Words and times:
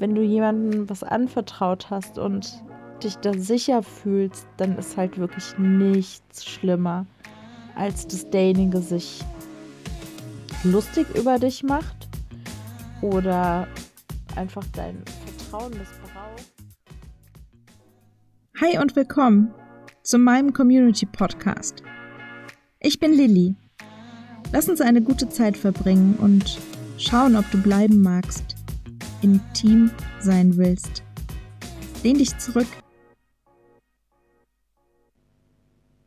wenn 0.00 0.14
du 0.14 0.22
jemandem 0.22 0.88
was 0.88 1.02
anvertraut 1.02 1.90
hast 1.90 2.18
und 2.18 2.64
dich 3.04 3.16
da 3.16 3.34
sicher 3.34 3.82
fühlst, 3.82 4.46
dann 4.56 4.76
ist 4.78 4.96
halt 4.96 5.18
wirklich 5.18 5.58
nichts 5.58 6.44
schlimmer, 6.44 7.06
als 7.74 8.08
dass 8.08 8.28
derjenige 8.30 8.80
sich 8.80 9.20
lustig 10.64 11.06
über 11.14 11.38
dich 11.38 11.62
macht 11.62 12.08
oder 13.02 13.68
einfach 14.36 14.64
dein 14.72 15.02
Vertrauen 15.36 15.70
missbraucht. 15.70 16.50
Hi 18.58 18.78
und 18.78 18.96
willkommen 18.96 19.52
zu 20.02 20.18
meinem 20.18 20.54
Community 20.54 21.04
Podcast. 21.04 21.82
Ich 22.78 22.98
bin 22.98 23.12
Lilly. 23.12 23.54
Lass 24.50 24.68
uns 24.68 24.80
eine 24.80 25.02
gute 25.02 25.28
Zeit 25.28 25.58
verbringen 25.58 26.16
und 26.18 26.58
schauen, 26.96 27.36
ob 27.36 27.50
du 27.50 27.62
bleiben 27.62 28.00
magst, 28.00 28.49
intim 29.22 29.90
sein 30.20 30.56
willst. 30.56 31.02
Lehn 32.02 32.18
dich 32.18 32.36
zurück. 32.38 32.68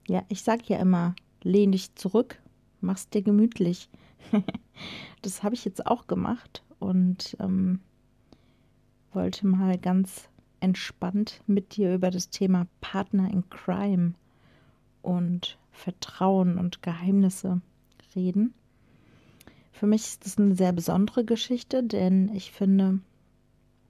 Ja, 0.08 0.24
ich 0.30 0.42
sag 0.42 0.68
ja 0.70 0.78
immer, 0.80 1.16
lehn 1.44 1.72
dich 1.72 1.96
zurück, 1.96 2.42
mach's 2.82 3.10
dir 3.10 3.22
gemütlich. 3.22 3.90
das 5.22 5.44
habe 5.44 5.56
ich 5.56 5.66
jetzt 5.66 5.86
auch 5.86 6.08
gemacht 6.08 6.64
und 6.80 7.38
ähm, 7.40 7.80
wollte 9.14 9.48
mal 9.48 9.78
ganz 9.78 10.30
entspannt 10.60 11.42
mit 11.46 11.76
dir 11.76 11.94
über 11.94 12.10
das 12.10 12.30
Thema 12.30 12.68
Partner 12.82 13.30
in 13.32 13.50
Crime 13.50 14.14
und 15.02 15.58
Vertrauen 15.72 16.58
und 16.58 16.82
Geheimnisse 16.82 17.62
reden. 18.16 18.54
Für 19.74 19.88
mich 19.88 20.04
ist 20.04 20.26
das 20.26 20.38
eine 20.38 20.56
sehr 20.56 20.72
besondere 20.72 21.26
Geschichte, 21.26 21.84
denn 21.84 22.30
ich 22.34 22.52
finde, 22.52 23.00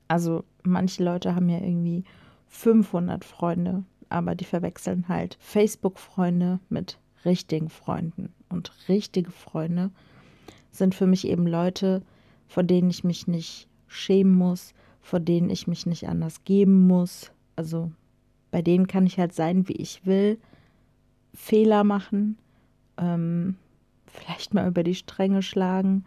also 0.07 0.45
manche 0.63 1.03
Leute 1.03 1.35
haben 1.35 1.49
ja 1.49 1.59
irgendwie 1.59 2.05
500 2.47 3.25
Freunde, 3.25 3.83
aber 4.07 4.33
die 4.33 4.45
verwechseln 4.45 5.09
halt 5.09 5.37
Facebook-Freunde 5.41 6.59
mit 6.69 6.97
richtigen 7.25 7.69
Freunden. 7.69 8.31
Und 8.49 8.71
richtige 8.87 9.31
Freunde 9.31 9.91
sind 10.71 10.95
für 10.95 11.05
mich 11.05 11.27
eben 11.27 11.45
Leute, 11.45 12.01
vor 12.47 12.63
denen 12.63 12.89
ich 12.89 13.03
mich 13.03 13.27
nicht 13.27 13.67
schämen 13.87 14.33
muss, 14.33 14.73
vor 15.01 15.19
denen 15.19 15.49
ich 15.49 15.67
mich 15.67 15.85
nicht 15.85 16.07
anders 16.07 16.45
geben 16.45 16.87
muss. 16.87 17.31
Also 17.57 17.91
bei 18.51 18.61
denen 18.61 18.87
kann 18.87 19.05
ich 19.05 19.19
halt 19.19 19.33
sein, 19.33 19.67
wie 19.67 19.73
ich 19.75 20.05
will, 20.05 20.39
Fehler 21.33 21.83
machen, 21.83 22.37
ähm, 22.97 23.57
vielleicht 24.13 24.53
mal 24.53 24.67
über 24.67 24.83
die 24.83 24.95
Stränge 24.95 25.41
schlagen, 25.41 26.05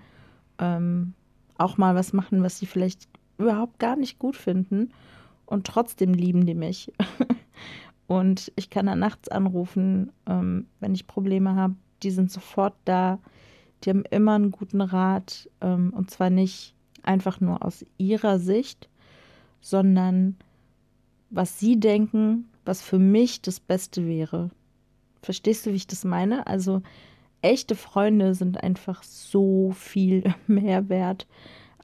ähm, 0.58 1.14
auch 1.58 1.76
mal 1.76 1.94
was 1.94 2.12
machen, 2.12 2.42
was 2.42 2.58
sie 2.58 2.66
vielleicht 2.66 3.08
überhaupt 3.38 3.78
gar 3.78 3.96
nicht 3.96 4.18
gut 4.18 4.36
finden 4.36 4.92
und 5.44 5.66
trotzdem 5.66 6.14
lieben 6.14 6.46
die 6.46 6.54
mich. 6.54 6.92
und 8.06 8.52
ich 8.56 8.70
kann 8.70 8.86
dann 8.86 9.00
nachts 9.00 9.28
anrufen, 9.28 10.12
ähm, 10.26 10.66
wenn 10.80 10.94
ich 10.94 11.06
Probleme 11.06 11.54
habe. 11.54 11.74
Die 12.02 12.10
sind 12.10 12.30
sofort 12.30 12.74
da. 12.84 13.18
Die 13.82 13.90
haben 13.90 14.04
immer 14.10 14.34
einen 14.34 14.52
guten 14.52 14.80
Rat 14.80 15.50
ähm, 15.60 15.92
und 15.94 16.10
zwar 16.10 16.30
nicht 16.30 16.74
einfach 17.02 17.40
nur 17.40 17.64
aus 17.64 17.84
ihrer 17.98 18.38
Sicht, 18.38 18.88
sondern 19.60 20.36
was 21.30 21.58
sie 21.58 21.78
denken, 21.78 22.48
was 22.64 22.82
für 22.82 22.98
mich 22.98 23.42
das 23.42 23.60
Beste 23.60 24.06
wäre. 24.06 24.50
Verstehst 25.22 25.66
du, 25.66 25.72
wie 25.72 25.76
ich 25.76 25.86
das 25.86 26.04
meine? 26.04 26.46
Also 26.46 26.82
echte 27.42 27.74
Freunde 27.74 28.34
sind 28.34 28.62
einfach 28.62 29.02
so 29.02 29.72
viel 29.72 30.34
mehr 30.46 30.88
wert 30.88 31.26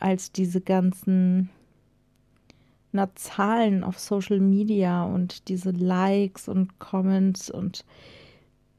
als 0.01 0.33
diese 0.33 0.61
ganzen 0.61 1.51
na, 2.93 3.15
Zahlen 3.15 3.85
auf 3.85 3.99
Social 3.99 4.41
Media 4.41 5.05
und 5.05 5.49
diese 5.49 5.71
Likes 5.71 6.49
und 6.49 6.79
Comments 6.79 7.51
und 7.51 7.85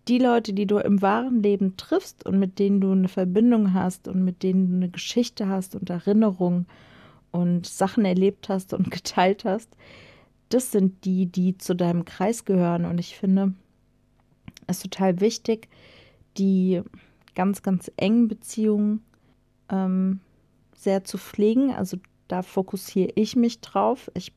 die 0.08 0.20
Leute, 0.20 0.54
die 0.54 0.66
du 0.66 0.78
im 0.78 1.02
wahren 1.02 1.42
Leben 1.42 1.78
triffst 1.78 2.26
und 2.26 2.38
mit 2.38 2.60
denen 2.60 2.82
du 2.82 2.92
eine 2.92 3.08
Verbindung 3.08 3.74
hast 3.74 4.08
und 4.08 4.24
mit 4.24 4.44
denen 4.44 4.70
du 4.70 4.76
eine 4.76 4.90
Geschichte 4.90 5.48
hast 5.48 5.76
und 5.76 5.90
Erinnerung 5.90 6.66
und 7.32 7.66
Sachen 7.66 8.06
erlebt 8.06 8.50
hast 8.50 8.74
und 8.74 8.92
geteilt 8.92 9.46
hast, 9.46 9.70
das 10.50 10.72
sind 10.72 11.06
die, 11.06 11.26
die 11.26 11.58
zu 11.58 11.76
deinem 11.76 12.06
Kreis 12.06 12.46
gehören. 12.46 12.86
Und 12.86 13.00
ich 13.00 13.18
finde 13.18 13.54
es 14.68 14.82
total 14.82 15.20
wichtig, 15.20 15.68
die 16.38 16.82
ganz, 17.36 17.62
ganz 17.62 17.92
engen 17.98 18.28
Beziehungen 18.28 19.04
ähm, 19.70 20.20
sehr 20.76 21.04
zu 21.04 21.18
pflegen. 21.18 21.72
Also 21.74 21.98
da 22.28 22.42
fokussiere 22.42 23.12
ich 23.16 23.36
mich 23.36 23.62
drauf. 23.62 24.12
Ich, 24.14 24.34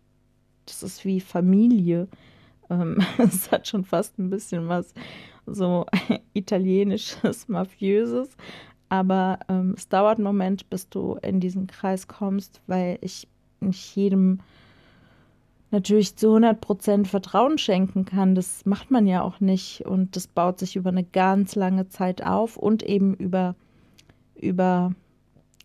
das 0.67 0.83
ist 0.83 1.05
wie 1.05 1.21
Familie. 1.21 2.09
Ähm, 2.71 2.99
es 3.19 3.51
hat 3.51 3.69
schon 3.69 3.85
fast 3.85 4.19
ein 4.19 4.31
bisschen 4.31 4.69
was 4.69 4.95
so 5.47 5.87
italienisches, 6.33 7.49
mafiöses. 7.49 8.37
Aber 8.89 9.41
ähm, 9.49 9.75
es 9.77 9.89
dauert 9.89 10.19
einen 10.19 10.25
Moment, 10.25 10.71
bis 10.71 10.89
du 10.89 11.19
in 11.23 11.41
diesen 11.41 11.67
Kreis 11.67 12.07
kommst, 12.07 12.61
weil 12.67 12.99
ich 13.01 13.27
nicht 13.61 13.97
jedem 13.97 14.41
natürlich 15.77 16.17
zu 16.17 16.35
100% 16.35 17.05
Vertrauen 17.05 17.59
schenken 17.59 18.07
kann. 18.07 18.35
Das 18.35 18.65
macht 18.65 18.91
man 18.91 19.07
ja 19.07 19.21
auch 19.21 19.41
nicht 19.41 19.83
und 19.83 20.17
das 20.17 20.27
baut 20.27 20.59
sich 20.59 20.75
über 20.75 20.89
eine 20.89 21.05
ganz 21.05 21.55
lange 21.55 21.89
Zeit 21.89 22.25
auf 22.25 22.57
und 22.57 22.83
eben 22.83 23.13
über, 23.15 23.55
über 24.35 24.95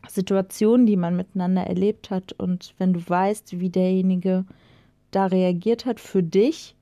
Situationen, 0.09 0.85
die 0.85 0.97
man 0.97 1.15
miteinander 1.15 1.61
erlebt 1.63 2.09
hat. 2.09 2.33
Und 2.33 2.73
wenn 2.77 2.91
du 2.91 2.99
weißt, 3.07 3.61
wie 3.61 3.69
derjenige 3.69 4.45
da 5.11 5.27
reagiert 5.27 5.85
hat 5.85 6.01
für 6.01 6.23
dich, 6.23 6.75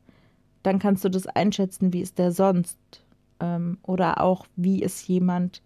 dann 0.64 0.80
kannst 0.80 1.06
du 1.06 1.10
das 1.10 1.28
einschätzen, 1.28 1.94
wie 1.94 2.02
ist 2.02 2.18
der 2.18 2.32
sonst. 2.32 2.80
Ähm, 3.40 3.78
oder 3.84 4.22
auch, 4.22 4.48
wie 4.56 4.82
ist 4.82 5.08
jemand 5.08 5.62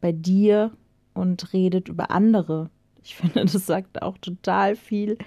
bei 0.00 0.12
dir 0.12 0.70
und 1.14 1.52
redet 1.52 1.88
über 1.88 2.12
andere. 2.12 2.70
Ich 3.02 3.16
finde, 3.16 3.44
das 3.44 3.66
sagt 3.66 4.02
auch 4.02 4.18
total 4.18 4.76
viel 4.76 5.18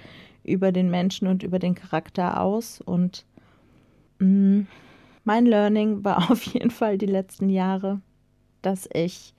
über 0.44 0.72
den 0.72 0.90
Menschen 0.90 1.28
und 1.28 1.44
über 1.44 1.59
den 1.59 1.75
Charakter 1.75 2.41
aus. 2.41 2.81
Und 2.81 3.25
mh, 4.19 4.28
mm, 4.28 4.68
mein 5.24 5.46
Learning 5.46 6.03
war 6.03 6.31
auf 6.31 6.44
jeden 6.44 6.72
Fall 6.72 6.97
die 6.97 7.06
letzten 7.06 7.50
Jahre, 7.50 8.02
dass 8.62 8.90
ich, 8.94 9.34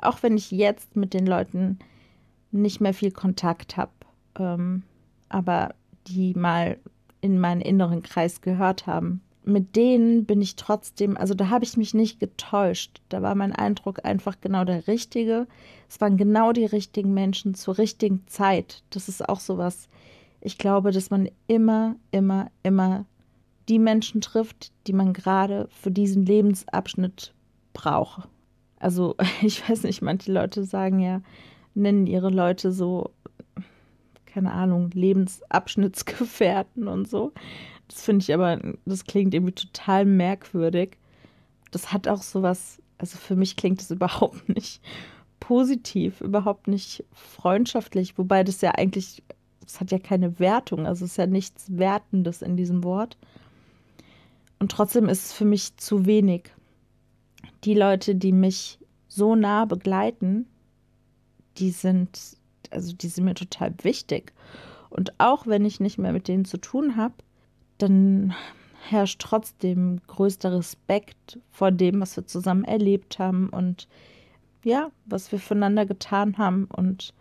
auch 0.00 0.22
wenn 0.22 0.36
ich 0.36 0.50
jetzt 0.50 0.96
mit 0.96 1.14
den 1.14 1.26
Leuten 1.26 1.78
nicht 2.52 2.80
mehr 2.80 2.94
viel 2.94 3.10
Kontakt 3.10 3.76
habe, 3.76 3.92
ähm, 4.38 4.82
aber 5.28 5.74
die 6.06 6.34
mal 6.34 6.78
in 7.20 7.40
meinen 7.40 7.60
inneren 7.60 8.02
Kreis 8.02 8.40
gehört 8.40 8.86
haben, 8.86 9.20
mit 9.46 9.76
denen 9.76 10.24
bin 10.24 10.42
ich 10.42 10.56
trotzdem, 10.56 11.16
also 11.16 11.32
da 11.32 11.50
habe 11.50 11.64
ich 11.64 11.76
mich 11.76 11.94
nicht 11.94 12.18
getäuscht. 12.18 13.00
Da 13.08 13.22
war 13.22 13.36
mein 13.36 13.52
Eindruck 13.52 14.04
einfach 14.04 14.40
genau 14.40 14.64
der 14.64 14.88
richtige. 14.88 15.46
Es 15.88 16.00
waren 16.00 16.16
genau 16.16 16.52
die 16.52 16.64
richtigen 16.64 17.14
Menschen 17.14 17.54
zur 17.54 17.78
richtigen 17.78 18.26
Zeit. 18.26 18.82
Das 18.90 19.08
ist 19.08 19.28
auch 19.28 19.38
sowas, 19.38 19.88
ich 20.46 20.58
glaube, 20.58 20.92
dass 20.92 21.10
man 21.10 21.28
immer, 21.48 21.96
immer, 22.12 22.52
immer 22.62 23.04
die 23.68 23.80
Menschen 23.80 24.20
trifft, 24.20 24.70
die 24.86 24.92
man 24.92 25.12
gerade 25.12 25.66
für 25.70 25.90
diesen 25.90 26.24
Lebensabschnitt 26.24 27.34
braucht. 27.72 28.28
Also, 28.78 29.16
ich 29.42 29.68
weiß 29.68 29.82
nicht, 29.82 30.02
manche 30.02 30.30
Leute 30.30 30.62
sagen 30.62 31.00
ja, 31.00 31.20
nennen 31.74 32.06
ihre 32.06 32.30
Leute 32.30 32.70
so, 32.70 33.10
keine 34.24 34.52
Ahnung, 34.52 34.90
Lebensabschnittsgefährten 34.92 36.86
und 36.86 37.08
so. 37.08 37.32
Das 37.88 38.02
finde 38.02 38.22
ich 38.22 38.32
aber, 38.32 38.60
das 38.84 39.04
klingt 39.04 39.34
irgendwie 39.34 39.54
total 39.54 40.04
merkwürdig. 40.04 40.96
Das 41.72 41.92
hat 41.92 42.06
auch 42.06 42.22
sowas, 42.22 42.80
also 42.98 43.18
für 43.18 43.34
mich 43.34 43.56
klingt 43.56 43.80
das 43.80 43.90
überhaupt 43.90 44.48
nicht 44.48 44.80
positiv, 45.40 46.20
überhaupt 46.20 46.68
nicht 46.68 47.04
freundschaftlich, 47.12 48.16
wobei 48.16 48.44
das 48.44 48.60
ja 48.60 48.70
eigentlich 48.76 49.24
es 49.66 49.80
hat 49.80 49.90
ja 49.90 49.98
keine 49.98 50.38
Wertung, 50.38 50.86
also 50.86 51.04
es 51.04 51.12
ist 51.12 51.16
ja 51.16 51.26
nichts 51.26 51.76
Wertendes 51.76 52.42
in 52.42 52.56
diesem 52.56 52.84
Wort. 52.84 53.16
Und 54.58 54.70
trotzdem 54.70 55.08
ist 55.08 55.26
es 55.26 55.32
für 55.32 55.44
mich 55.44 55.76
zu 55.76 56.06
wenig. 56.06 56.50
Die 57.64 57.74
Leute, 57.74 58.14
die 58.14 58.32
mich 58.32 58.78
so 59.08 59.34
nah 59.34 59.64
begleiten, 59.64 60.46
die 61.58 61.70
sind, 61.70 62.36
also 62.70 62.94
die 62.94 63.08
sind 63.08 63.24
mir 63.24 63.34
total 63.34 63.74
wichtig. 63.82 64.32
Und 64.90 65.12
auch 65.18 65.46
wenn 65.46 65.64
ich 65.64 65.80
nicht 65.80 65.98
mehr 65.98 66.12
mit 66.12 66.28
denen 66.28 66.44
zu 66.44 66.58
tun 66.58 66.96
habe, 66.96 67.14
dann 67.78 68.34
herrscht 68.88 69.20
trotzdem 69.20 70.00
größter 70.06 70.56
Respekt 70.56 71.38
vor 71.50 71.72
dem, 71.72 72.00
was 72.00 72.16
wir 72.16 72.26
zusammen 72.26 72.64
erlebt 72.64 73.18
haben 73.18 73.48
und 73.48 73.88
ja, 74.64 74.90
was 75.04 75.30
wir 75.32 75.38
füreinander 75.38 75.86
getan 75.86 76.38
haben 76.38 76.66
und 76.66 77.12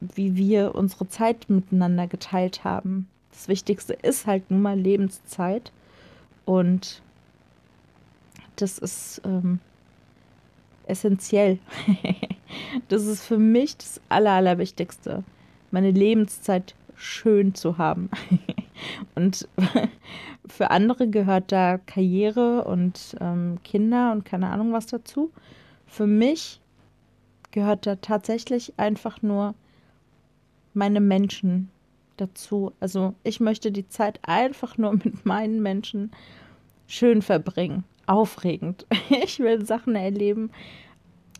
wie 0.00 0.36
wir 0.36 0.74
unsere 0.74 1.08
Zeit 1.08 1.48
miteinander 1.48 2.06
geteilt 2.06 2.64
haben. 2.64 3.08
Das 3.32 3.48
Wichtigste 3.48 3.92
ist 3.94 4.26
halt 4.26 4.50
nun 4.50 4.62
mal 4.62 4.78
Lebenszeit. 4.78 5.72
Und 6.44 7.02
das 8.56 8.78
ist 8.78 9.20
ähm, 9.24 9.60
essentiell. 10.86 11.58
das 12.88 13.06
ist 13.06 13.24
für 13.24 13.38
mich 13.38 13.76
das 13.76 14.00
Aller, 14.08 14.32
Allerwichtigste. 14.32 15.24
Meine 15.70 15.90
Lebenszeit 15.90 16.74
schön 16.96 17.54
zu 17.54 17.78
haben. 17.78 18.10
und 19.14 19.48
für 20.48 20.70
andere 20.70 21.08
gehört 21.08 21.52
da 21.52 21.78
Karriere 21.78 22.64
und 22.64 23.16
ähm, 23.20 23.58
Kinder 23.64 24.12
und 24.12 24.24
keine 24.24 24.50
Ahnung 24.50 24.72
was 24.72 24.86
dazu. 24.86 25.30
Für 25.86 26.06
mich 26.06 26.60
gehört 27.50 27.86
da 27.86 27.96
tatsächlich 27.96 28.74
einfach 28.78 29.22
nur 29.22 29.54
meine 30.78 31.00
Menschen 31.00 31.70
dazu. 32.16 32.72
Also 32.80 33.14
ich 33.24 33.40
möchte 33.40 33.70
die 33.70 33.88
Zeit 33.88 34.20
einfach 34.22 34.78
nur 34.78 34.92
mit 34.92 35.26
meinen 35.26 35.62
Menschen 35.62 36.10
schön 36.86 37.22
verbringen. 37.22 37.84
Aufregend. 38.06 38.86
Ich 39.10 39.38
will 39.40 39.64
Sachen 39.64 39.94
erleben, 39.96 40.50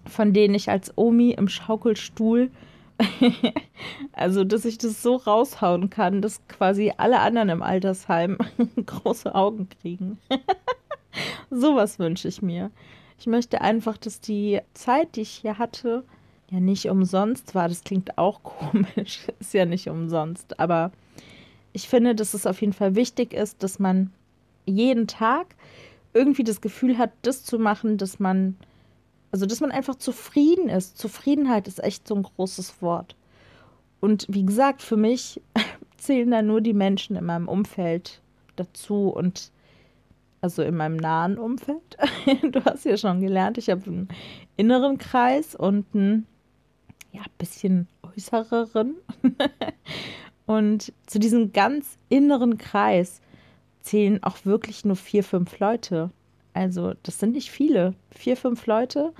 von 0.07 0.33
denen 0.33 0.55
ich 0.55 0.69
als 0.71 0.93
Omi 0.97 1.31
im 1.31 1.49
Schaukelstuhl, 1.49 2.51
also 4.13 4.45
dass 4.45 4.65
ich 4.65 4.79
das 4.79 5.03
so 5.03 5.17
raushauen 5.17 5.89
kann, 5.89 6.21
dass 6.21 6.47
quasi 6.49 6.93
alle 6.97 7.21
anderen 7.21 7.49
im 7.49 7.63
Altersheim 7.63 8.39
große 8.87 9.35
Augen 9.35 9.69
kriegen. 9.81 10.19
Sowas 11.51 11.99
wünsche 11.99 12.29
ich 12.29 12.43
mir. 12.43 12.71
Ich 13.19 13.27
möchte 13.27 13.61
einfach, 13.61 13.97
dass 13.97 14.21
die 14.21 14.61
Zeit, 14.75 15.17
die 15.17 15.23
ich 15.23 15.31
hier 15.31 15.59
hatte, 15.59 16.05
ja 16.51 16.61
nicht 16.61 16.89
umsonst 16.89 17.55
war. 17.55 17.69
Das 17.69 17.85
klingt 17.85 18.19
auch 18.19 18.43
komisch. 18.43 19.27
Ist 19.39 19.55
ja 19.55 19.65
nicht 19.65 19.89
umsonst. 19.89 20.59
Aber 20.59 20.93
ich 21.73 21.89
finde, 21.89 22.15
dass 22.15 22.35
es 22.35 22.47
auf 22.47 22.61
jeden 22.61 22.73
Fall 22.73 22.95
wichtig 22.95 23.33
ist, 23.33 23.63
dass 23.63 23.79
man 23.79 24.11
jeden 24.67 25.07
Tag 25.07 25.55
irgendwie 26.15 26.45
das 26.45 26.61
Gefühl 26.61 26.99
hat, 26.99 27.13
das 27.23 27.45
zu 27.45 27.59
machen, 27.59 27.97
dass 27.99 28.19
man, 28.19 28.57
also 29.31 29.47
dass 29.47 29.61
man 29.61 29.71
einfach 29.71 29.97
zufrieden 29.97 30.69
ist. 30.69 30.99
Zufriedenheit 30.99 31.69
ist 31.69 31.83
echt 31.83 32.09
so 32.09 32.15
ein 32.15 32.23
großes 32.23 32.81
Wort. 32.83 33.15
Und 34.01 34.27
wie 34.29 34.45
gesagt, 34.45 34.83
für 34.83 34.97
mich 34.97 35.41
zählen 35.97 36.31
da 36.31 36.43
nur 36.43 36.61
die 36.61 36.75
Menschen 36.75 37.17
in 37.17 37.25
meinem 37.25 37.49
Umfeld 37.49 38.21
dazu 38.57 39.09
und 39.09 39.51
also 40.41 40.63
in 40.63 40.77
meinem 40.77 40.97
nahen 40.97 41.37
Umfeld. 41.37 41.97
du 42.43 42.65
hast 42.65 42.85
ja 42.85 42.97
schon 42.97 43.21
gelernt, 43.21 43.59
ich 43.59 43.71
habe 43.71 43.85
einen 43.87 44.09
inneren 44.57 44.99
Kreis 44.99 45.55
und 45.55 45.87
einen 45.95 46.27
ja, 47.19 47.25
bisschen 47.39 47.89
äußereren. 48.03 48.97
und 50.47 50.93
zu 51.07 51.19
diesem 51.19 51.53
ganz 51.53 51.99
inneren 52.09 52.59
Kreis 52.59 53.21
zählen 53.81 54.23
auch 54.23 54.45
wirklich 54.45 54.85
nur 54.85 54.97
vier, 54.97 55.25
fünf 55.25 55.59
Leute. 55.59 56.11
Also, 56.55 56.95
das 57.03 57.19
sind 57.19 57.33
nicht 57.33 57.51
viele. 57.51 57.95
Vier, 58.11 58.37
fünf 58.37 58.67
Leute. 58.67 59.13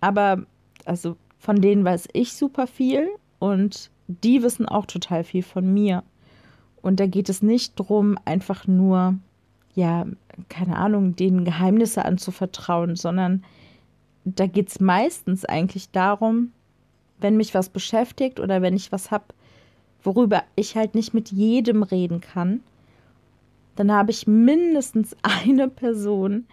Aber, 0.00 0.44
also, 0.84 1.16
von 1.38 1.60
denen 1.60 1.84
weiß 1.84 2.08
ich 2.12 2.32
super 2.32 2.66
viel 2.66 3.08
und 3.38 3.90
die 4.08 4.42
wissen 4.42 4.66
auch 4.66 4.86
total 4.86 5.24
viel 5.24 5.42
von 5.42 5.72
mir. 5.72 6.02
Und 6.82 7.00
da 7.00 7.06
geht 7.06 7.28
es 7.28 7.42
nicht 7.42 7.78
darum, 7.78 8.16
einfach 8.24 8.66
nur, 8.66 9.18
ja, 9.74 10.06
keine 10.48 10.76
Ahnung, 10.76 11.16
denen 11.16 11.44
Geheimnisse 11.44 12.04
anzuvertrauen, 12.04 12.96
sondern 12.96 13.44
da 14.24 14.46
geht 14.46 14.68
es 14.68 14.80
meistens 14.80 15.44
eigentlich 15.44 15.90
darum, 15.90 16.52
wenn 17.20 17.36
mich 17.36 17.54
was 17.54 17.68
beschäftigt 17.68 18.40
oder 18.40 18.62
wenn 18.62 18.76
ich 18.76 18.92
was 18.92 19.10
habe, 19.10 19.26
worüber 20.02 20.44
ich 20.54 20.76
halt 20.76 20.94
nicht 20.94 21.14
mit 21.14 21.30
jedem 21.30 21.82
reden 21.82 22.20
kann, 22.20 22.60
dann 23.74 23.92
habe 23.92 24.10
ich 24.10 24.26
mindestens 24.26 25.16
eine 25.22 25.68
Person, 25.68 26.46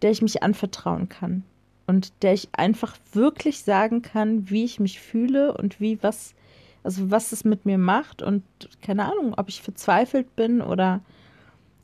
der 0.00 0.10
ich 0.10 0.22
mich 0.22 0.42
anvertrauen 0.42 1.08
kann 1.08 1.44
und 1.86 2.12
der 2.22 2.34
ich 2.34 2.48
einfach 2.52 2.96
wirklich 3.12 3.62
sagen 3.62 4.02
kann, 4.02 4.50
wie 4.50 4.64
ich 4.64 4.80
mich 4.80 5.00
fühle 5.00 5.56
und 5.56 5.80
wie 5.80 6.02
was, 6.02 6.34
also 6.82 7.10
was 7.10 7.32
es 7.32 7.44
mit 7.44 7.66
mir 7.66 7.78
macht 7.78 8.22
und 8.22 8.42
keine 8.80 9.04
Ahnung, 9.04 9.34
ob 9.36 9.48
ich 9.48 9.62
verzweifelt 9.62 10.34
bin 10.36 10.60
oder 10.60 11.00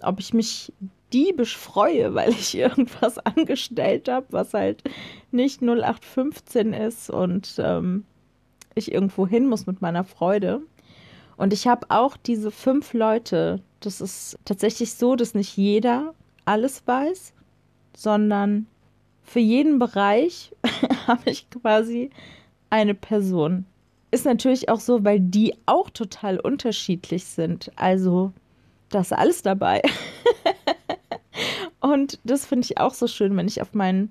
ob 0.02 0.20
ich 0.20 0.32
mich 0.32 0.72
diebisch 1.12 1.56
freue, 1.56 2.14
weil 2.14 2.30
ich 2.30 2.56
irgendwas 2.56 3.18
angestellt 3.24 4.08
habe, 4.08 4.26
was 4.30 4.54
halt 4.54 4.82
nicht 5.30 5.62
0815 5.62 6.72
ist 6.72 7.10
und 7.10 7.54
ähm, 7.58 8.04
ich 8.78 8.92
irgendwo 8.92 9.26
hin 9.26 9.46
muss 9.46 9.66
mit 9.66 9.80
meiner 9.82 10.04
Freude. 10.04 10.62
Und 11.36 11.52
ich 11.52 11.66
habe 11.66 11.86
auch 11.90 12.16
diese 12.16 12.50
fünf 12.50 12.92
Leute. 12.92 13.62
Das 13.80 14.00
ist 14.00 14.38
tatsächlich 14.44 14.94
so, 14.94 15.14
dass 15.14 15.34
nicht 15.34 15.56
jeder 15.56 16.14
alles 16.44 16.86
weiß, 16.86 17.32
sondern 17.96 18.66
für 19.22 19.40
jeden 19.40 19.78
Bereich 19.78 20.52
habe 21.06 21.30
ich 21.30 21.48
quasi 21.50 22.10
eine 22.70 22.94
Person. 22.94 23.66
Ist 24.10 24.24
natürlich 24.24 24.68
auch 24.68 24.80
so, 24.80 25.04
weil 25.04 25.20
die 25.20 25.54
auch 25.66 25.90
total 25.90 26.40
unterschiedlich 26.40 27.24
sind. 27.24 27.70
Also, 27.76 28.32
da 28.88 29.00
ist 29.00 29.12
alles 29.12 29.42
dabei. 29.42 29.82
und 31.80 32.18
das 32.24 32.46
finde 32.46 32.64
ich 32.64 32.78
auch 32.78 32.94
so 32.94 33.06
schön, 33.06 33.36
wenn 33.36 33.46
ich 33.46 33.60
auf 33.60 33.74
meinen 33.74 34.10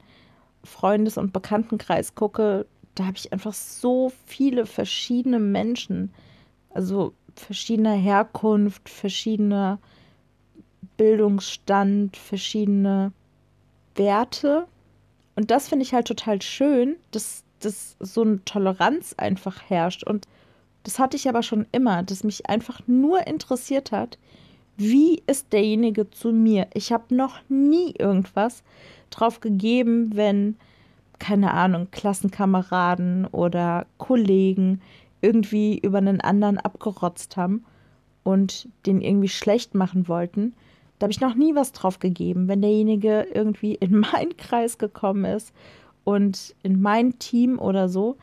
Freundes- 0.63 1.17
und 1.17 1.33
Bekanntenkreis 1.33 2.13
gucke 2.13 2.67
da 2.99 3.05
habe 3.05 3.17
ich 3.17 3.31
einfach 3.31 3.53
so 3.53 4.11
viele 4.25 4.65
verschiedene 4.65 5.39
Menschen, 5.39 6.11
also 6.71 7.13
verschiedener 7.35 7.93
Herkunft, 7.93 8.89
verschiedener 8.89 9.79
Bildungsstand, 10.97 12.17
verschiedene 12.17 13.11
Werte. 13.95 14.67
Und 15.35 15.51
das 15.51 15.67
finde 15.67 15.83
ich 15.83 15.93
halt 15.93 16.07
total 16.07 16.41
schön, 16.41 16.95
dass, 17.11 17.43
dass 17.59 17.95
so 17.99 18.23
eine 18.23 18.43
Toleranz 18.45 19.13
einfach 19.17 19.61
herrscht. 19.69 20.03
Und 20.03 20.27
das 20.83 20.97
hatte 20.97 21.17
ich 21.17 21.29
aber 21.29 21.43
schon 21.43 21.67
immer, 21.71 22.01
dass 22.01 22.23
mich 22.23 22.49
einfach 22.49 22.81
nur 22.87 23.27
interessiert 23.27 23.91
hat, 23.91 24.17
wie 24.77 25.21
ist 25.27 25.53
derjenige 25.53 26.09
zu 26.09 26.31
mir. 26.31 26.67
Ich 26.73 26.91
habe 26.91 27.13
noch 27.13 27.39
nie 27.49 27.93
irgendwas 27.97 28.63
drauf 29.09 29.39
gegeben, 29.39 30.15
wenn 30.15 30.55
keine 31.19 31.53
Ahnung, 31.53 31.89
Klassenkameraden 31.91 33.25
oder 33.27 33.85
Kollegen 33.97 34.81
irgendwie 35.21 35.77
über 35.79 35.97
einen 35.97 36.21
anderen 36.21 36.57
abgerotzt 36.57 37.37
haben 37.37 37.65
und 38.23 38.67
den 38.85 39.01
irgendwie 39.01 39.29
schlecht 39.29 39.75
machen 39.75 40.07
wollten. 40.07 40.53
Da 40.99 41.05
habe 41.05 41.11
ich 41.11 41.21
noch 41.21 41.35
nie 41.35 41.55
was 41.55 41.71
drauf 41.71 41.99
gegeben. 41.99 42.47
Wenn 42.47 42.61
derjenige 42.61 43.27
irgendwie 43.33 43.75
in 43.75 43.99
meinen 43.99 44.37
Kreis 44.37 44.77
gekommen 44.77 45.25
ist 45.25 45.53
und 46.03 46.55
in 46.63 46.81
mein 46.81 47.17
Team 47.19 47.59
oder 47.59 47.89
so 47.89 48.17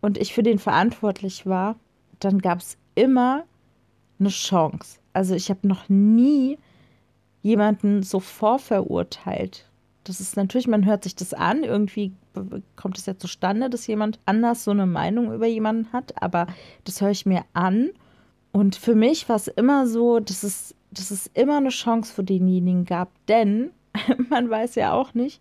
und 0.00 0.18
ich 0.18 0.32
für 0.32 0.42
den 0.42 0.58
verantwortlich 0.58 1.46
war, 1.46 1.76
dann 2.20 2.38
gab 2.38 2.60
es 2.60 2.76
immer 2.94 3.44
eine 4.18 4.30
Chance. 4.30 4.98
Also 5.12 5.34
ich 5.34 5.50
habe 5.50 5.66
noch 5.66 5.88
nie 5.88 6.58
jemanden 7.42 8.02
so 8.02 8.20
vorverurteilt 8.20 9.68
das 10.08 10.20
ist 10.20 10.36
natürlich, 10.36 10.66
man 10.66 10.86
hört 10.86 11.04
sich 11.04 11.14
das 11.14 11.34
an, 11.34 11.64
irgendwie 11.64 12.12
kommt 12.76 12.98
es 12.98 13.06
ja 13.06 13.16
zustande, 13.18 13.70
dass 13.70 13.86
jemand 13.86 14.18
anders 14.24 14.64
so 14.64 14.70
eine 14.70 14.86
Meinung 14.86 15.32
über 15.32 15.46
jemanden 15.46 15.92
hat, 15.92 16.20
aber 16.22 16.46
das 16.84 17.00
höre 17.00 17.10
ich 17.10 17.26
mir 17.26 17.44
an. 17.52 17.90
Und 18.52 18.76
für 18.76 18.94
mich 18.94 19.28
war 19.28 19.36
es 19.36 19.48
immer 19.48 19.86
so, 19.86 20.20
dass 20.20 20.42
es, 20.42 20.74
dass 20.90 21.10
es 21.10 21.30
immer 21.34 21.58
eine 21.58 21.68
Chance 21.68 22.12
für 22.12 22.24
denjenigen 22.24 22.84
gab, 22.84 23.10
denn 23.26 23.70
man 24.30 24.48
weiß 24.50 24.74
ja 24.76 24.92
auch 24.92 25.14
nicht, 25.14 25.40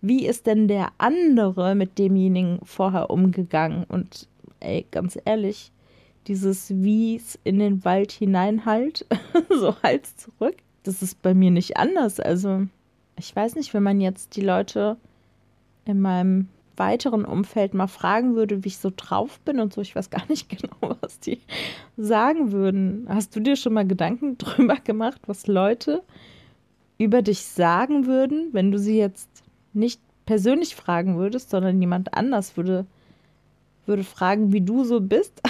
wie 0.00 0.26
ist 0.26 0.46
denn 0.46 0.68
der 0.68 0.90
andere 0.98 1.74
mit 1.74 1.98
demjenigen 1.98 2.60
vorher 2.64 3.10
umgegangen. 3.10 3.84
Und 3.84 4.28
ey, 4.60 4.86
ganz 4.90 5.18
ehrlich, 5.24 5.72
dieses 6.26 6.70
Wies 6.70 7.38
in 7.44 7.58
den 7.58 7.84
Wald 7.84 8.12
hinein 8.12 8.64
halt, 8.64 9.06
so 9.50 9.74
Hals 9.82 10.16
zurück, 10.16 10.56
das 10.82 11.02
ist 11.02 11.20
bei 11.22 11.34
mir 11.34 11.50
nicht 11.50 11.76
anders. 11.76 12.20
Also 12.20 12.66
ich 13.18 13.34
weiß 13.34 13.56
nicht, 13.56 13.74
wenn 13.74 13.82
man 13.82 14.00
jetzt 14.00 14.36
die 14.36 14.42
Leute 14.42 14.96
in 15.88 16.00
meinem 16.00 16.48
weiteren 16.76 17.24
Umfeld 17.24 17.74
mal 17.74 17.88
fragen 17.88 18.36
würde, 18.36 18.64
wie 18.64 18.68
ich 18.68 18.78
so 18.78 18.92
drauf 18.94 19.40
bin 19.40 19.58
und 19.58 19.72
so, 19.72 19.80
ich 19.80 19.96
weiß 19.96 20.10
gar 20.10 20.22
nicht 20.28 20.48
genau, 20.60 20.96
was 21.00 21.18
die 21.20 21.40
sagen 21.96 22.52
würden. 22.52 23.06
Hast 23.08 23.34
du 23.34 23.40
dir 23.40 23.56
schon 23.56 23.72
mal 23.72 23.86
Gedanken 23.86 24.38
drüber 24.38 24.76
gemacht, 24.76 25.20
was 25.26 25.46
Leute 25.46 26.02
über 26.98 27.22
dich 27.22 27.44
sagen 27.44 28.06
würden, 28.06 28.48
wenn 28.52 28.70
du 28.70 28.78
sie 28.78 28.98
jetzt 28.98 29.28
nicht 29.72 30.00
persönlich 30.26 30.74
fragen 30.74 31.16
würdest, 31.16 31.50
sondern 31.50 31.80
jemand 31.80 32.14
anders 32.14 32.56
würde, 32.56 32.86
würde 33.86 34.04
fragen, 34.04 34.52
wie 34.52 34.60
du 34.60 34.84
so 34.84 35.00
bist, 35.00 35.40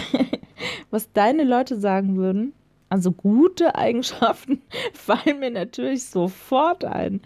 was 0.90 1.12
deine 1.12 1.44
Leute 1.44 1.78
sagen 1.78 2.16
würden? 2.16 2.52
Also 2.90 3.12
gute 3.12 3.74
Eigenschaften 3.74 4.62
fallen 4.94 5.40
mir 5.40 5.50
natürlich 5.50 6.04
sofort 6.04 6.84
ein. 6.84 7.20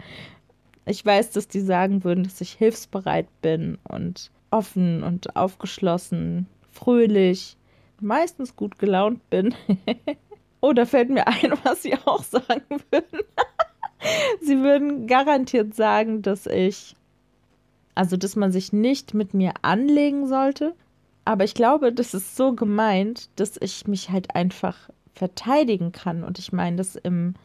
Ich 0.85 1.05
weiß, 1.05 1.31
dass 1.31 1.47
die 1.47 1.61
sagen 1.61 2.03
würden, 2.03 2.23
dass 2.23 2.41
ich 2.41 2.53
hilfsbereit 2.53 3.27
bin 3.41 3.77
und 3.87 4.31
offen 4.51 5.03
und 5.03 5.35
aufgeschlossen, 5.35 6.47
fröhlich, 6.71 7.57
meistens 7.99 8.55
gut 8.55 8.77
gelaunt 8.79 9.29
bin. 9.29 9.55
Oder 10.61 10.85
fällt 10.85 11.09
mir 11.09 11.27
ein, 11.27 11.53
was 11.63 11.83
sie 11.83 11.95
auch 12.05 12.23
sagen 12.23 12.81
würden. 12.91 13.19
sie 14.41 14.59
würden 14.59 15.07
garantiert 15.07 15.75
sagen, 15.75 16.21
dass 16.21 16.45
ich, 16.45 16.95
also 17.95 18.17
dass 18.17 18.35
man 18.35 18.51
sich 18.51 18.73
nicht 18.73 19.13
mit 19.13 19.33
mir 19.33 19.53
anlegen 19.61 20.27
sollte, 20.27 20.75
Aber 21.25 21.43
ich 21.45 21.53
glaube, 21.53 21.93
das 21.93 22.13
ist 22.13 22.35
so 22.35 22.53
gemeint, 22.53 23.29
dass 23.37 23.57
ich 23.61 23.87
mich 23.87 24.09
halt 24.09 24.35
einfach 24.35 24.89
verteidigen 25.15 25.91
kann. 25.91 26.23
Und 26.23 26.39
ich 26.39 26.51
meine 26.51 26.77
das 26.77 26.95
im, 26.95 27.35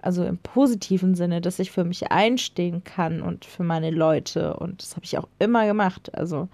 also 0.00 0.24
im 0.24 0.38
positiven 0.38 1.14
Sinne, 1.14 1.40
dass 1.40 1.58
ich 1.58 1.70
für 1.70 1.84
mich 1.84 2.10
einstehen 2.12 2.84
kann 2.84 3.20
und 3.20 3.44
für 3.44 3.64
meine 3.64 3.90
Leute. 3.90 4.54
Und 4.54 4.82
das 4.82 4.94
habe 4.94 5.04
ich 5.04 5.18
auch 5.18 5.28
immer 5.38 5.66
gemacht. 5.66 6.14
Also 6.14 6.48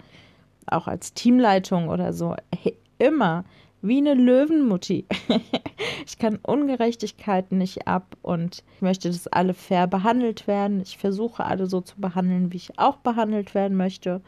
auch 0.67 0.87
als 0.87 1.13
Teamleitung 1.13 1.89
oder 1.89 2.13
so. 2.13 2.35
Hey, 2.55 2.75
immer. 2.97 3.45
Wie 3.81 3.97
eine 3.97 4.15
Löwenmutti. 4.15 5.05
ich 6.07 6.17
kann 6.17 6.39
Ungerechtigkeiten 6.41 7.59
nicht 7.59 7.87
ab 7.87 8.17
und 8.23 8.63
ich 8.77 8.81
möchte, 8.81 9.09
dass 9.09 9.27
alle 9.27 9.53
fair 9.53 9.85
behandelt 9.85 10.47
werden. 10.47 10.81
Ich 10.81 10.97
versuche 10.97 11.45
alle 11.45 11.67
so 11.67 11.81
zu 11.81 12.01
behandeln, 12.01 12.51
wie 12.51 12.57
ich 12.57 12.79
auch 12.79 12.97
behandelt 12.97 13.53
werden 13.53 13.77
möchte. 13.77 14.21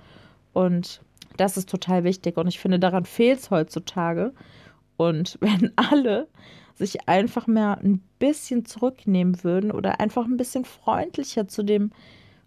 Und 0.54 1.02
das 1.38 1.58
ist 1.58 1.70
total 1.70 2.04
wichtig. 2.04 2.38
Und 2.38 2.48
ich 2.48 2.60
finde, 2.60 2.78
daran 2.78 3.06
fehlt 3.06 3.40
es 3.40 3.50
heutzutage. 3.50 4.34
Und 4.96 5.38
wenn 5.42 5.72
alle 5.76 6.28
sich 6.78 7.08
einfach 7.08 7.48
mehr 7.48 7.80
ein 7.84 8.02
bisschen 8.20 8.66
zurücknehmen 8.66 9.44
würden 9.44 9.72
oder 9.72 10.00
einfach 10.00 10.26
ein 10.26 10.38
bisschen 10.38 10.66
freundlicher 10.66 11.48
zu 11.48 11.64
dem, 11.64 11.92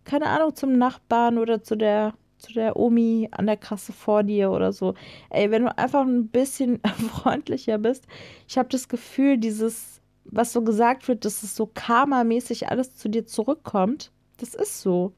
keine 0.04 0.26
Ahnung, 0.26 0.54
zum 0.54 0.78
Nachbarn 0.78 1.38
oder 1.38 1.62
zu 1.62 1.76
der, 1.76 2.14
zu 2.38 2.52
der 2.52 2.76
Omi 2.76 3.28
an 3.32 3.46
der 3.46 3.56
Kasse 3.56 3.92
vor 3.92 4.22
dir 4.22 4.50
oder 4.50 4.72
so. 4.72 4.94
Ey, 5.30 5.50
wenn 5.50 5.64
du 5.64 5.76
einfach 5.76 6.02
ein 6.02 6.28
bisschen 6.28 6.80
freundlicher 7.12 7.78
bist, 7.78 8.06
ich 8.48 8.56
habe 8.56 8.68
das 8.68 8.88
Gefühl, 8.88 9.36
dieses, 9.36 10.00
was 10.24 10.52
so 10.52 10.62
gesagt 10.62 11.08
wird, 11.08 11.24
dass 11.24 11.42
es 11.42 11.56
so 11.56 11.66
karmamäßig 11.66 12.68
alles 12.68 12.94
zu 12.94 13.08
dir 13.08 13.26
zurückkommt, 13.26 14.12
das 14.38 14.54
ist 14.54 14.80
so. 14.80 15.12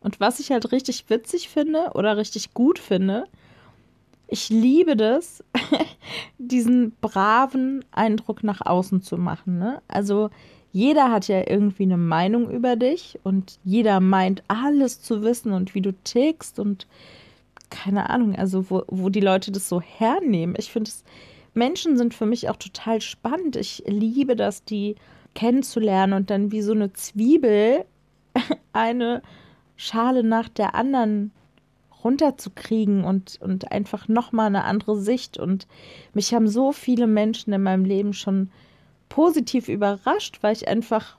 Und 0.00 0.20
was 0.20 0.40
ich 0.40 0.50
halt 0.50 0.72
richtig 0.72 1.08
witzig 1.08 1.48
finde 1.48 1.90
oder 1.94 2.16
richtig 2.16 2.54
gut 2.54 2.78
finde, 2.78 3.24
ich 4.30 4.48
liebe 4.48 4.96
das, 4.96 5.44
diesen 6.38 6.92
braven 7.00 7.84
Eindruck 7.90 8.44
nach 8.44 8.64
außen 8.64 9.02
zu 9.02 9.18
machen. 9.18 9.58
Ne? 9.58 9.82
Also 9.88 10.30
jeder 10.72 11.10
hat 11.10 11.28
ja 11.28 11.42
irgendwie 11.48 11.82
eine 11.82 11.96
Meinung 11.96 12.48
über 12.48 12.76
dich 12.76 13.18
und 13.24 13.58
jeder 13.64 14.00
meint 14.00 14.44
alles 14.48 15.02
zu 15.02 15.22
wissen 15.22 15.52
und 15.52 15.74
wie 15.74 15.82
du 15.82 15.92
tickst 16.04 16.58
und 16.60 16.86
keine 17.70 18.10
Ahnung, 18.10 18.36
also 18.36 18.70
wo, 18.70 18.82
wo 18.88 19.08
die 19.08 19.20
Leute 19.20 19.52
das 19.52 19.68
so 19.68 19.80
hernehmen. 19.80 20.54
Ich 20.58 20.70
finde 20.70 20.90
Menschen 21.54 21.96
sind 21.96 22.14
für 22.14 22.26
mich 22.26 22.48
auch 22.48 22.56
total 22.56 23.00
spannend. 23.00 23.56
Ich 23.56 23.82
liebe 23.86 24.36
das, 24.36 24.64
die 24.64 24.96
kennenzulernen 25.34 26.12
und 26.12 26.30
dann 26.30 26.52
wie 26.52 26.62
so 26.62 26.72
eine 26.72 26.92
Zwiebel 26.92 27.84
eine 28.72 29.22
Schale 29.76 30.22
nach 30.22 30.48
der 30.48 30.74
anderen 30.74 31.32
runterzukriegen 32.04 33.04
und, 33.04 33.38
und 33.40 33.72
einfach 33.72 34.08
nochmal 34.08 34.46
eine 34.46 34.64
andere 34.64 34.98
Sicht. 34.98 35.38
Und 35.38 35.66
mich 36.14 36.34
haben 36.34 36.48
so 36.48 36.72
viele 36.72 37.06
Menschen 37.06 37.52
in 37.52 37.62
meinem 37.62 37.84
Leben 37.84 38.12
schon 38.12 38.50
positiv 39.08 39.68
überrascht, 39.68 40.38
weil 40.42 40.54
ich 40.54 40.68
einfach 40.68 41.16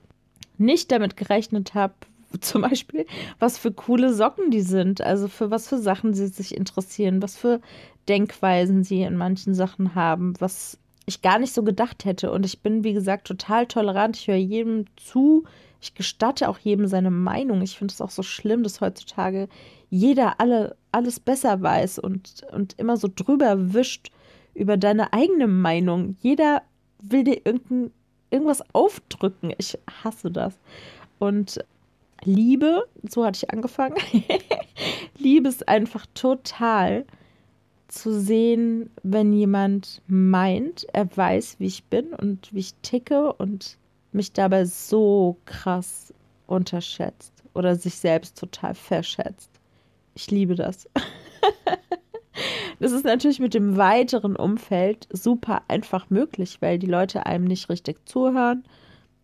nicht 0.57 0.91
damit 0.91 1.17
gerechnet 1.17 1.73
habe, 1.73 1.93
zum 2.39 2.61
Beispiel, 2.61 3.05
was 3.39 3.57
für 3.57 3.71
coole 3.71 4.13
Socken 4.13 4.51
die 4.51 4.61
sind, 4.61 5.01
also 5.01 5.27
für 5.27 5.51
was 5.51 5.67
für 5.67 5.77
Sachen 5.77 6.13
sie 6.13 6.27
sich 6.27 6.55
interessieren, 6.55 7.21
was 7.21 7.35
für 7.35 7.61
Denkweisen 8.07 8.83
sie 8.83 9.01
in 9.01 9.17
manchen 9.17 9.53
Sachen 9.53 9.95
haben, 9.95 10.33
was 10.39 10.77
ich 11.05 11.21
gar 11.21 11.39
nicht 11.39 11.53
so 11.53 11.63
gedacht 11.63 12.05
hätte. 12.05 12.31
Und 12.31 12.45
ich 12.45 12.61
bin, 12.61 12.83
wie 12.83 12.93
gesagt, 12.93 13.27
total 13.27 13.67
tolerant. 13.67 14.17
Ich 14.17 14.27
höre 14.27 14.35
jedem 14.35 14.85
zu. 14.95 15.43
Ich 15.81 15.95
gestatte 15.95 16.47
auch 16.47 16.59
jedem 16.59 16.87
seine 16.87 17.11
Meinung. 17.11 17.61
Ich 17.61 17.77
finde 17.77 17.91
es 17.91 18.01
auch 18.01 18.11
so 18.11 18.21
schlimm, 18.23 18.61
dass 18.63 18.81
heutzutage 18.81 19.49
jeder 19.89 20.39
alle, 20.39 20.77
alles 20.91 21.19
besser 21.19 21.61
weiß 21.61 21.99
und, 21.99 22.43
und 22.51 22.77
immer 22.77 22.97
so 22.97 23.09
drüber 23.13 23.73
wischt 23.73 24.11
über 24.53 24.77
deine 24.77 25.11
eigene 25.11 25.47
Meinung. 25.47 26.15
Jeder 26.21 26.61
will 27.01 27.23
dir 27.23 27.41
irgendein, 27.45 27.91
irgendwas 28.29 28.63
aufdrücken. 28.73 29.53
Ich 29.57 29.77
hasse 30.03 30.29
das. 30.29 30.57
Und 31.19 31.63
Liebe, 32.23 32.87
so 33.09 33.25
hatte 33.25 33.39
ich 33.43 33.49
angefangen. 33.49 33.95
Liebe 35.17 35.49
ist 35.49 35.67
einfach 35.67 36.05
total 36.13 37.05
zu 37.87 38.13
sehen, 38.13 38.89
wenn 39.03 39.33
jemand 39.33 40.01
meint, 40.07 40.85
er 40.93 41.15
weiß, 41.15 41.59
wie 41.59 41.65
ich 41.65 41.83
bin 41.85 42.13
und 42.13 42.53
wie 42.53 42.59
ich 42.59 42.73
ticke 42.83 43.33
und 43.33 43.77
mich 44.13 44.33
dabei 44.33 44.65
so 44.65 45.37
krass 45.45 46.13
unterschätzt 46.47 47.43
oder 47.53 47.75
sich 47.75 47.95
selbst 47.95 48.37
total 48.37 48.75
verschätzt. 48.75 49.49
Ich 50.15 50.29
liebe 50.29 50.55
das. 50.55 50.89
das 52.79 52.91
ist 52.91 53.05
natürlich 53.05 53.39
mit 53.39 53.53
dem 53.53 53.77
weiteren 53.77 54.35
Umfeld 54.35 55.07
super 55.11 55.63
einfach 55.67 56.09
möglich, 56.09 56.57
weil 56.61 56.79
die 56.79 56.87
Leute 56.87 57.25
einem 57.25 57.45
nicht 57.45 57.69
richtig 57.69 58.07
zuhören. 58.07 58.63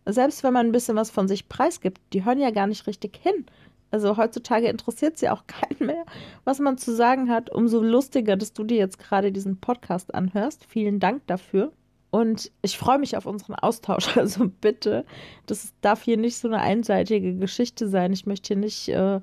Selbst 0.06 0.42
wenn 0.42 0.54
man 0.54 0.66
ein 0.66 0.72
bisschen 0.72 0.96
was 0.96 1.10
von 1.10 1.28
sich 1.28 1.48
preisgibt, 1.48 2.00
die 2.12 2.24
hören 2.24 2.40
ja 2.40 2.50
gar 2.50 2.66
nicht 2.66 2.86
richtig 2.86 3.18
hin. 3.22 3.44
Also 3.90 4.16
heutzutage 4.16 4.68
interessiert 4.68 5.18
sie 5.18 5.28
auch 5.28 5.44
keinen 5.46 5.86
mehr, 5.86 6.04
was 6.44 6.58
man 6.58 6.78
zu 6.78 6.94
sagen 6.94 7.30
hat. 7.30 7.50
Umso 7.50 7.82
lustiger, 7.82 8.36
dass 8.36 8.52
du 8.52 8.64
dir 8.64 8.78
jetzt 8.78 8.98
gerade 8.98 9.32
diesen 9.32 9.60
Podcast 9.60 10.14
anhörst. 10.14 10.64
Vielen 10.66 11.00
Dank 11.00 11.26
dafür. 11.26 11.72
Und 12.10 12.50
ich 12.62 12.78
freue 12.78 12.98
mich 12.98 13.16
auf 13.16 13.26
unseren 13.26 13.54
Austausch. 13.54 14.08
Also 14.16 14.50
bitte, 14.60 15.04
das 15.46 15.72
darf 15.80 16.02
hier 16.02 16.16
nicht 16.16 16.36
so 16.36 16.48
eine 16.48 16.60
einseitige 16.60 17.34
Geschichte 17.34 17.88
sein. 17.88 18.12
Ich 18.12 18.26
möchte 18.26 18.48
hier 18.48 18.56
nicht 18.56 18.88
äh, 18.88 19.20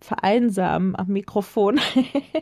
vereinsamen 0.00 0.96
am 0.96 1.08
Mikrofon. 1.08 1.80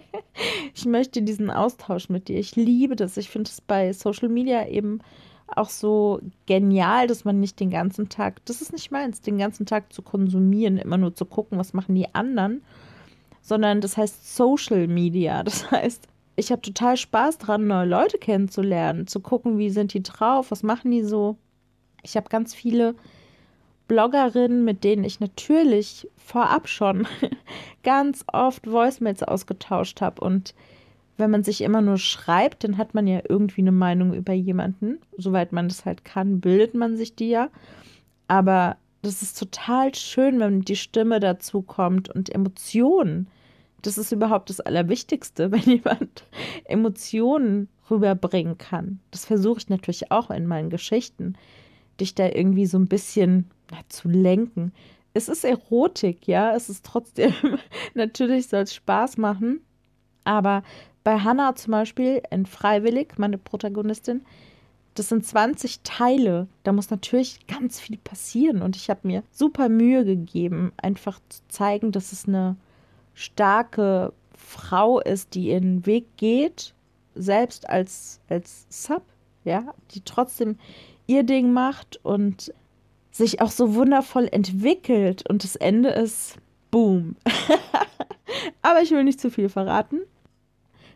ich 0.75 0.87
möchte 0.87 1.23
diesen 1.23 1.50
Austausch 1.50 2.09
mit 2.09 2.29
dir. 2.29 2.39
Ich 2.39 2.57
liebe 2.57 2.97
das. 2.97 3.17
Ich 3.17 3.31
finde 3.31 3.49
es 3.49 3.61
bei 3.61 3.93
Social 3.93 4.29
Media 4.29 4.67
eben 4.67 5.00
auch 5.57 5.69
so 5.69 6.21
genial, 6.47 7.07
dass 7.07 7.25
man 7.25 7.41
nicht 7.41 7.59
den 7.61 7.71
ganzen 7.71 8.09
Tag, 8.09 8.45
das 8.45 8.62
ist 8.62 8.73
nicht 8.73 8.91
meins, 8.91 9.21
den 9.21 9.39
ganzen 9.39 9.67
Tag 9.67 9.93
zu 9.93 10.03
konsumieren, 10.03 10.79
immer 10.79 10.97
nur 10.97 11.15
zu 11.15 11.25
gucken, 11.25 11.59
was 11.59 11.73
machen 11.73 11.95
die 11.95 12.15
anderen, 12.15 12.62
sondern 13.43 13.81
das 13.81 13.97
heißt 13.97 14.37
Social 14.37 14.87
Media. 14.87 15.43
Das 15.43 15.71
heißt, 15.71 16.07
ich 16.40 16.50
habe 16.50 16.62
total 16.62 16.97
Spaß 16.97 17.38
dran, 17.38 17.66
neue 17.66 17.87
Leute 17.87 18.18
kennenzulernen, 18.18 19.06
zu 19.06 19.20
gucken, 19.20 19.59
wie 19.59 19.70
sind 19.70 19.94
die 19.94 20.02
drauf, 20.02 20.50
was 20.50 20.62
machen 20.62 20.90
die 20.90 21.02
so. 21.02 21.37
Ich 22.02 22.16
habe 22.16 22.28
ganz 22.28 22.54
viele 22.54 22.94
Bloggerinnen, 23.87 24.64
mit 24.64 24.82
denen 24.82 25.04
ich 25.04 25.20
natürlich 25.20 26.09
vorab 26.16 26.68
schon 26.68 27.06
ganz 27.82 28.25
oft 28.32 28.70
Voicemails 28.70 29.23
ausgetauscht 29.23 30.00
habe. 30.00 30.20
Und 30.23 30.54
wenn 31.18 31.30
man 31.30 31.44
sich 31.44 31.61
immer 31.61 31.82
nur 31.82 31.99
schreibt, 31.99 32.64
dann 32.64 32.78
hat 32.78 32.94
man 32.94 33.06
ja 33.06 33.20
irgendwie 33.28 33.61
eine 33.61 33.73
Meinung 33.73 34.14
über 34.14 34.32
jemanden. 34.32 34.99
Soweit 35.16 35.52
man 35.52 35.68
das 35.68 35.85
halt 35.85 36.04
kann, 36.04 36.40
bildet 36.40 36.75
man 36.75 36.97
sich 36.97 37.14
die 37.14 37.28
ja. 37.28 37.50
Aber 38.28 38.76
das 39.02 39.23
ist 39.23 39.38
total 39.38 39.94
schön, 39.94 40.40
wenn 40.40 40.62
die 40.62 40.76
Stimme 40.76 41.20
dazu 41.20 41.62
kommt 41.62 42.09
und 42.09 42.35
Emotionen. 42.35 43.28
Das 43.83 43.99
ist 43.99 44.13
überhaupt 44.13 44.51
das 44.51 44.61
Allerwichtigste, 44.61 45.51
wenn 45.53 45.63
jemand 45.63 46.25
Emotionen 46.65 47.69
rüberbringen 47.91 48.59
kann. 48.59 49.01
Das 49.11 49.25
versuche 49.25 49.59
ich 49.59 49.69
natürlich 49.69 50.11
auch 50.11 50.31
in 50.31 50.47
meinen 50.47 50.71
Geschichten, 50.71 51.35
dich 52.01 52.15
da 52.15 52.29
irgendwie 52.29 52.67
so 52.67 52.79
ein 52.79 52.87
bisschen 52.87 53.51
zu 53.89 54.09
lenken. 54.09 54.73
Es 55.13 55.29
ist 55.29 55.45
Erotik, 55.45 56.27
ja, 56.27 56.55
es 56.55 56.69
ist 56.69 56.85
trotzdem, 56.87 57.35
natürlich 57.95 58.47
soll 58.49 58.63
es 58.63 58.75
Spaß 58.75 59.17
machen, 59.17 59.61
aber 60.25 60.63
bei 61.03 61.19
Hannah 61.19 61.55
zum 61.57 61.73
Beispiel 61.73 62.23
in 62.31 62.47
Freiwillig, 62.47 63.19
meine 63.19 63.39
Protagonistin, 63.39 64.23
das 64.95 65.09
sind 65.09 65.25
20 65.25 65.81
Teile. 65.83 66.49
Da 66.63 66.73
muss 66.73 66.91
natürlich 66.91 67.47
ganz 67.47 67.81
viel 67.81 67.97
passieren. 67.97 68.61
Und 68.61 68.77
ich 68.77 68.91
habe 68.91 69.07
mir 69.07 69.23
super 69.31 69.69
Mühe 69.69 70.05
gegeben, 70.05 70.73
einfach 70.77 71.21
zu 71.29 71.41
zeigen, 71.49 71.93
dass 71.93 72.13
es 72.13 72.29
eine 72.29 72.57
starke 73.21 74.12
Frau 74.35 74.99
ist, 75.00 75.35
die 75.35 75.49
ihren 75.50 75.85
Weg 75.85 76.17
geht, 76.17 76.75
selbst 77.15 77.69
als, 77.69 78.21
als 78.29 78.67
Sub, 78.71 79.03
ja, 79.45 79.75
die 79.91 80.00
trotzdem 80.00 80.57
ihr 81.07 81.23
Ding 81.23 81.53
macht 81.53 82.00
und 82.03 82.55
sich 83.11 83.43
auch 83.43 83.50
so 83.50 83.75
wundervoll 83.75 84.29
entwickelt 84.31 85.29
und 85.29 85.45
das 85.45 85.57
Ende 85.57 85.91
ist 85.91 86.37
Boom. 86.71 87.17
Aber 88.62 88.81
ich 88.81 88.91
will 88.91 89.05
nicht 89.05 89.21
zu 89.21 89.31
viel 89.31 89.49
verraten. 89.49 90.00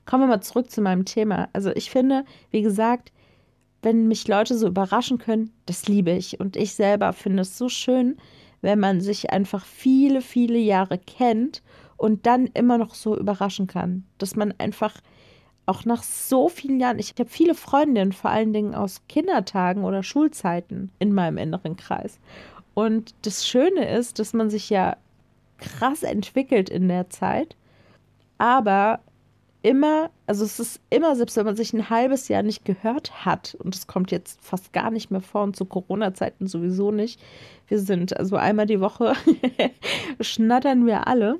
Kommen 0.06 0.22
wir 0.22 0.28
mal 0.28 0.40
zurück 0.40 0.70
zu 0.70 0.80
meinem 0.80 1.04
Thema. 1.04 1.48
Also 1.52 1.70
ich 1.74 1.90
finde, 1.90 2.24
wie 2.50 2.62
gesagt, 2.62 3.12
wenn 3.82 4.08
mich 4.08 4.28
Leute 4.28 4.56
so 4.56 4.66
überraschen 4.66 5.18
können, 5.18 5.50
das 5.66 5.88
liebe 5.88 6.12
ich. 6.12 6.40
Und 6.40 6.56
ich 6.56 6.74
selber 6.74 7.12
finde 7.12 7.42
es 7.42 7.58
so 7.58 7.68
schön, 7.68 8.16
wenn 8.62 8.78
man 8.78 9.00
sich 9.00 9.30
einfach 9.30 9.64
viele, 9.66 10.22
viele 10.22 10.58
Jahre 10.58 10.98
kennt 10.98 11.62
und 12.04 12.26
dann 12.26 12.48
immer 12.48 12.76
noch 12.76 12.94
so 12.94 13.16
überraschen 13.16 13.66
kann. 13.66 14.04
Dass 14.18 14.36
man 14.36 14.52
einfach 14.58 14.94
auch 15.64 15.86
nach 15.86 16.02
so 16.02 16.50
vielen 16.50 16.78
Jahren, 16.78 16.98
ich 16.98 17.14
habe 17.18 17.30
viele 17.30 17.54
Freundinnen, 17.54 18.12
vor 18.12 18.30
allen 18.30 18.52
Dingen 18.52 18.74
aus 18.74 19.00
Kindertagen 19.08 19.84
oder 19.84 20.02
Schulzeiten 20.02 20.90
in 20.98 21.14
meinem 21.14 21.38
inneren 21.38 21.76
Kreis. 21.76 22.18
Und 22.74 23.14
das 23.22 23.48
Schöne 23.48 23.88
ist, 23.88 24.18
dass 24.18 24.34
man 24.34 24.50
sich 24.50 24.68
ja 24.68 24.98
krass 25.56 26.02
entwickelt 26.02 26.68
in 26.68 26.88
der 26.88 27.08
Zeit, 27.08 27.56
aber 28.36 29.00
immer, 29.62 30.10
also 30.26 30.44
es 30.44 30.60
ist 30.60 30.80
immer, 30.90 31.16
selbst 31.16 31.38
wenn 31.38 31.46
man 31.46 31.56
sich 31.56 31.72
ein 31.72 31.88
halbes 31.88 32.28
Jahr 32.28 32.42
nicht 32.42 32.66
gehört 32.66 33.24
hat, 33.24 33.56
und 33.60 33.74
es 33.74 33.86
kommt 33.86 34.10
jetzt 34.10 34.44
fast 34.44 34.74
gar 34.74 34.90
nicht 34.90 35.10
mehr 35.10 35.22
vor 35.22 35.42
und 35.42 35.56
zu 35.56 35.64
Corona-Zeiten 35.64 36.48
sowieso 36.48 36.90
nicht. 36.90 37.18
Wir 37.66 37.78
sind 37.78 38.14
also 38.14 38.36
einmal 38.36 38.66
die 38.66 38.82
Woche 38.82 39.14
schnattern 40.20 40.84
wir 40.84 41.06
alle. 41.06 41.38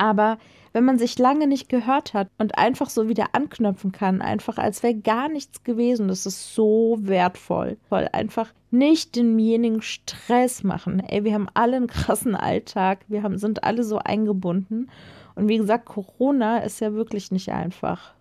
Aber 0.00 0.38
wenn 0.72 0.86
man 0.86 0.98
sich 0.98 1.18
lange 1.18 1.46
nicht 1.46 1.68
gehört 1.68 2.14
hat 2.14 2.28
und 2.38 2.56
einfach 2.56 2.88
so 2.88 3.06
wieder 3.06 3.34
anknüpfen 3.34 3.92
kann, 3.92 4.22
einfach 4.22 4.56
als 4.56 4.82
wäre 4.82 4.94
gar 4.94 5.28
nichts 5.28 5.62
gewesen, 5.62 6.08
das 6.08 6.24
ist 6.24 6.54
so 6.54 6.96
wertvoll. 7.02 7.76
Voll 7.90 8.08
einfach 8.10 8.50
nicht 8.70 9.14
denjenigen 9.14 9.82
Stress 9.82 10.64
machen. 10.64 11.00
Ey, 11.00 11.24
wir 11.24 11.34
haben 11.34 11.48
alle 11.52 11.76
einen 11.76 11.86
krassen 11.86 12.34
Alltag, 12.34 13.00
wir 13.08 13.22
haben, 13.22 13.36
sind 13.36 13.62
alle 13.62 13.84
so 13.84 13.98
eingebunden. 13.98 14.88
Und 15.34 15.48
wie 15.48 15.58
gesagt, 15.58 15.84
Corona 15.84 16.60
ist 16.60 16.80
ja 16.80 16.94
wirklich 16.94 17.30
nicht 17.30 17.50
einfach. 17.50 18.14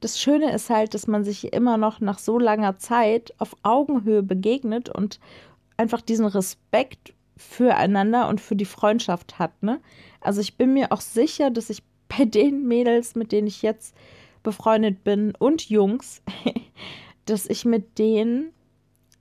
Das 0.00 0.18
Schöne 0.18 0.50
ist 0.52 0.70
halt, 0.70 0.94
dass 0.94 1.06
man 1.06 1.24
sich 1.24 1.52
immer 1.52 1.76
noch 1.76 2.00
nach 2.00 2.18
so 2.18 2.38
langer 2.38 2.78
Zeit 2.78 3.34
auf 3.36 3.54
Augenhöhe 3.64 4.22
begegnet 4.22 4.88
und 4.88 5.20
einfach 5.76 6.00
diesen 6.00 6.26
Respekt 6.26 7.12
füreinander 7.38 8.28
und 8.28 8.40
für 8.40 8.56
die 8.56 8.64
Freundschaft 8.64 9.38
hat. 9.38 9.62
Ne? 9.62 9.80
Also 10.20 10.40
ich 10.40 10.56
bin 10.56 10.74
mir 10.74 10.92
auch 10.92 11.00
sicher, 11.00 11.50
dass 11.50 11.70
ich 11.70 11.82
bei 12.08 12.24
den 12.24 12.66
Mädels, 12.66 13.14
mit 13.14 13.32
denen 13.32 13.46
ich 13.46 13.62
jetzt 13.62 13.94
befreundet 14.42 15.04
bin 15.04 15.34
und 15.38 15.68
Jungs, 15.68 16.22
dass 17.24 17.46
ich 17.46 17.64
mit 17.64 17.98
denen 17.98 18.52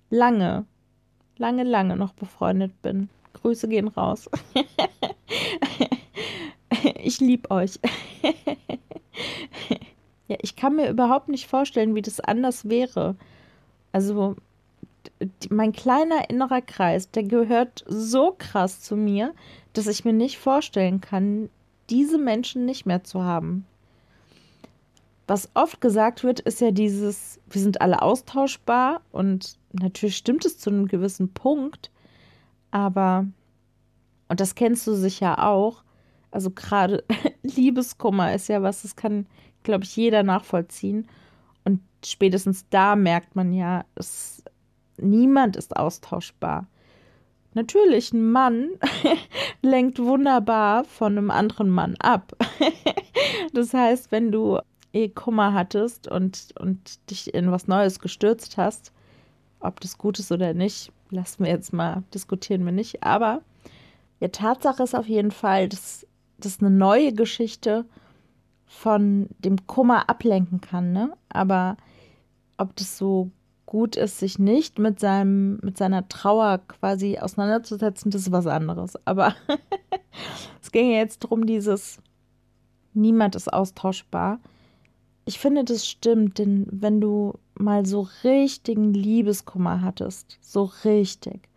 lange, 0.10 0.66
lange, 1.38 1.64
lange 1.64 1.96
noch 1.96 2.14
befreundet 2.14 2.82
bin. 2.82 3.10
Grüße 3.34 3.68
gehen 3.68 3.90
raus. 3.90 4.30
ich 7.04 7.20
liebe 7.20 7.52
euch. 7.52 7.80
ja, 10.28 10.38
ich 10.42 10.56
kann 10.56 10.76
mir 10.76 10.90
überhaupt 10.90 11.30
nicht 11.30 11.48
vorstellen, 11.48 11.94
wie 11.94 12.02
das 12.02 12.20
anders 12.20 12.70
wäre. 12.70 13.16
Also 13.92 14.36
mein 15.50 15.72
kleiner 15.72 16.30
innerer 16.30 16.62
Kreis, 16.62 17.12
der 17.12 17.24
gehört 17.24 17.84
so 17.88 18.36
krass 18.38 18.82
zu 18.82 18.96
mir, 18.96 19.34
dass 19.74 19.88
ich 19.88 20.06
mir 20.06 20.14
nicht 20.14 20.38
vorstellen 20.38 21.02
kann, 21.02 21.50
diese 21.90 22.18
Menschen 22.18 22.66
nicht 22.66 22.86
mehr 22.86 23.04
zu 23.04 23.24
haben. 23.24 23.66
Was 25.28 25.50
oft 25.56 25.82
gesagt 25.82 26.24
wird, 26.24 26.40
ist 26.40 26.62
ja 26.62 26.72
dieses, 26.72 27.40
wir 27.50 27.62
sind 27.62 27.82
alle 27.82 28.02
austauschbar 28.02 29.02
und 29.12 29.58
natürlich 29.74 30.18
stimmt 30.18 30.46
es 30.46 30.58
zu 30.58 30.70
einem 30.70 30.88
gewissen 30.88 31.34
Punkt, 31.34 31.92
aber, 32.72 33.28
und 34.30 34.40
das 34.40 34.56
kennst 34.56 34.88
du 34.88 34.94
sicher 34.94 35.46
auch, 35.46 35.84
also 36.32 36.52
gerade 36.52 37.04
Liebeskummer 37.44 38.34
ist 38.34 38.48
ja 38.48 38.62
was, 38.62 38.84
das 38.84 38.96
kann, 38.96 39.28
glaube 39.64 39.84
ich, 39.84 39.96
jeder 39.96 40.24
nachvollziehen. 40.24 41.08
Und 41.66 41.82
spätestens 42.06 42.66
da 42.70 42.96
merkt 42.96 43.36
man 43.36 43.54
ja, 43.54 43.86
es 43.96 44.37
Niemand 44.98 45.56
ist 45.56 45.76
austauschbar. 45.76 46.68
Natürlich, 47.54 48.14
ein 48.14 48.32
Mann 48.32 48.70
lenkt 49.62 50.00
wunderbar 50.00 50.84
von 50.84 51.18
einem 51.18 51.32
anderen 51.32 51.70
Mann 51.70 51.96
ab. 52.00 52.34
das 53.54 53.74
heißt, 53.74 54.12
wenn 54.12 54.32
du 54.32 54.60
eh 54.94 55.10
Kummer 55.10 55.54
hattest 55.54 56.08
und, 56.08 56.54
und 56.60 57.10
dich 57.10 57.34
in 57.34 57.52
was 57.52 57.68
Neues 57.68 58.00
gestürzt 58.00 58.58
hast, 58.58 58.94
ob 59.60 59.80
das 59.80 59.98
gut 59.98 60.20
ist 60.20 60.32
oder 60.32 60.54
nicht, 60.54 60.92
lassen 61.10 61.44
wir 61.44 61.52
jetzt 61.52 61.74
mal, 61.74 62.04
diskutieren 62.14 62.66
wir 62.66 62.72
nicht. 62.72 63.04
Aber 63.04 63.42
ja, 64.20 64.28
Tatsache 64.28 64.84
ist 64.84 64.96
auf 64.96 65.08
jeden 65.08 65.32
Fall, 65.32 65.70
dass 65.70 66.06
das 66.38 66.60
eine 66.60 66.70
neue 66.70 67.14
Geschichte 67.14 67.86
von 68.66 69.30
dem 69.40 69.66
Kummer 69.66 70.10
ablenken 70.10 70.62
kann. 70.62 70.92
Ne? 70.92 71.14
Aber 71.30 71.78
ob 72.58 72.76
das 72.76 72.98
so 72.98 73.32
gut 73.68 73.96
ist, 73.96 74.18
sich 74.18 74.40
nicht 74.40 74.80
mit 74.80 75.00
seinem, 75.00 75.60
mit 75.62 75.78
seiner 75.78 76.08
Trauer 76.10 76.60
quasi 76.68 77.20
auseinanderzusetzen, 77.20 78.10
das 78.10 78.22
ist 78.22 78.32
was 78.32 78.48
anderes. 78.48 78.94
Aber 79.06 79.36
es 80.64 80.72
ging 80.72 80.90
ja 80.90 80.98
jetzt 80.98 81.24
darum, 81.24 81.46
dieses 81.46 82.00
niemand 82.94 83.36
ist 83.36 83.54
austauschbar. 83.54 84.40
Ich 85.26 85.38
finde, 85.38 85.66
das 85.66 85.86
stimmt, 85.86 86.40
denn 86.40 86.66
wenn 86.72 87.02
du 87.02 87.34
mal 87.56 87.86
so 87.86 88.08
richtigen 88.24 88.94
Liebeskummer 88.94 89.82
hattest, 89.82 90.40
so 90.42 90.72
richtig, 90.86 91.50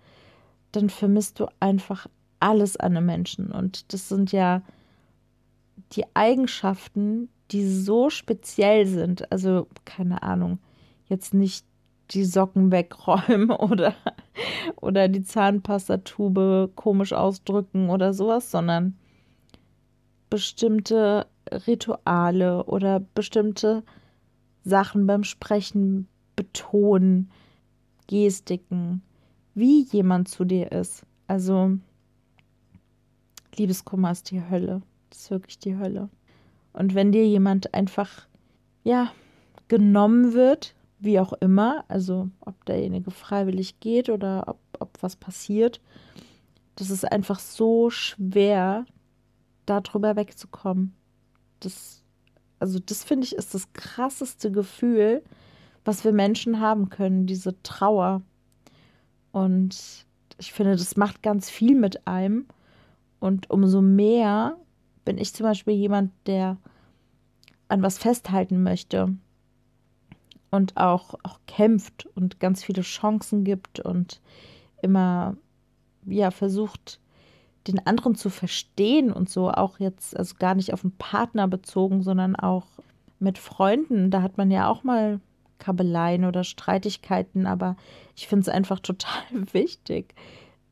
dann 0.72 0.90
vermisst 0.90 1.38
du 1.38 1.46
einfach 1.61 2.08
alles 2.40 2.76
an 2.76 2.96
einem 2.96 3.06
Menschen. 3.06 3.52
Und 3.52 3.92
das 3.92 4.08
sind 4.08 4.32
ja 4.32 4.62
die 5.92 6.04
Eigenschaften, 6.14 7.28
die 7.52 7.66
so 7.68 8.11
speziell 8.11 8.87
sind. 8.87 9.30
Also, 9.30 9.68
keine 9.84 10.24
Ahnung, 10.24 10.58
jetzt 11.06 11.34
nicht 11.34 11.64
die 12.10 12.24
Socken 12.24 12.72
wegräumen 12.72 13.50
oder, 13.50 13.94
oder 14.80 15.08
die 15.08 15.22
Zahnpastatube 15.22 16.70
komisch 16.74 17.12
ausdrücken 17.12 17.90
oder 17.90 18.12
sowas, 18.12 18.50
sondern 18.50 18.96
bestimmte 20.28 21.26
Rituale 21.66 22.64
oder 22.64 23.00
bestimmte 23.00 23.82
Sachen 24.64 25.06
beim 25.06 25.24
Sprechen 25.24 26.08
betonen, 26.36 27.30
Gestiken, 28.06 29.02
wie 29.54 29.82
jemand 29.82 30.28
zu 30.28 30.44
dir 30.44 30.72
ist. 30.72 31.04
Also 31.26 31.78
Liebeskummer 33.56 34.12
ist 34.12 34.30
die 34.30 34.42
Hölle. 34.48 34.82
Das 35.10 35.22
ist 35.22 35.30
wirklich 35.30 35.58
die 35.58 35.76
Hölle. 35.76 36.08
Und 36.72 36.94
wenn 36.94 37.12
dir 37.12 37.26
jemand 37.26 37.74
einfach, 37.74 38.26
ja, 38.84 39.12
genommen 39.68 40.32
wird, 40.32 40.74
wie 41.00 41.18
auch 41.18 41.32
immer, 41.34 41.84
also 41.88 42.28
ob 42.40 42.64
derjenige 42.66 43.10
freiwillig 43.10 43.80
geht 43.80 44.08
oder 44.08 44.44
ob, 44.46 44.58
ob 44.78 45.02
was 45.02 45.16
passiert, 45.16 45.80
das 46.76 46.90
ist 46.90 47.10
einfach 47.10 47.38
so 47.38 47.90
schwer, 47.90 48.86
darüber 49.66 50.16
wegzukommen. 50.16 50.94
Das, 51.60 52.02
also 52.58 52.78
das 52.78 53.04
finde 53.04 53.26
ich 53.26 53.34
ist 53.36 53.54
das 53.54 53.72
krasseste 53.72 54.50
Gefühl, 54.50 55.22
was 55.84 56.04
wir 56.04 56.12
Menschen 56.12 56.60
haben 56.60 56.88
können, 56.88 57.26
diese 57.26 57.60
Trauer. 57.62 58.22
Und 59.32 60.06
ich 60.38 60.52
finde, 60.52 60.72
das 60.72 60.96
macht 60.96 61.22
ganz 61.22 61.50
viel 61.50 61.74
mit 61.74 62.06
einem. 62.06 62.46
Und 63.20 63.50
umso 63.50 63.80
mehr 63.80 64.56
bin 65.04 65.18
ich 65.18 65.34
zum 65.34 65.44
Beispiel 65.44 65.74
jemand, 65.74 66.12
der 66.26 66.56
an 67.68 67.82
was 67.82 67.98
festhalten 67.98 68.62
möchte 68.62 69.14
und 70.50 70.76
auch, 70.76 71.14
auch 71.22 71.38
kämpft 71.46 72.06
und 72.14 72.40
ganz 72.40 72.64
viele 72.64 72.82
Chancen 72.82 73.44
gibt 73.44 73.80
und 73.80 74.20
immer 74.82 75.36
ja 76.06 76.30
versucht, 76.30 77.00
den 77.66 77.86
anderen 77.86 78.14
zu 78.14 78.30
verstehen 78.30 79.12
und 79.12 79.28
so 79.28 79.50
auch 79.50 79.78
jetzt, 79.78 80.16
also 80.16 80.34
gar 80.38 80.54
nicht 80.54 80.72
auf 80.72 80.80
den 80.80 80.92
Partner 80.92 81.46
bezogen, 81.46 82.02
sondern 82.02 82.36
auch 82.36 82.66
mit 83.18 83.38
Freunden. 83.38 84.10
Da 84.10 84.22
hat 84.22 84.38
man 84.38 84.50
ja 84.50 84.68
auch 84.68 84.82
mal 84.82 85.20
Kabeleien 85.58 86.24
oder 86.24 86.42
Streitigkeiten, 86.42 87.46
aber 87.46 87.76
ich 88.16 88.26
finde 88.26 88.42
es 88.42 88.48
einfach 88.48 88.80
total 88.80 89.22
wichtig, 89.52 90.14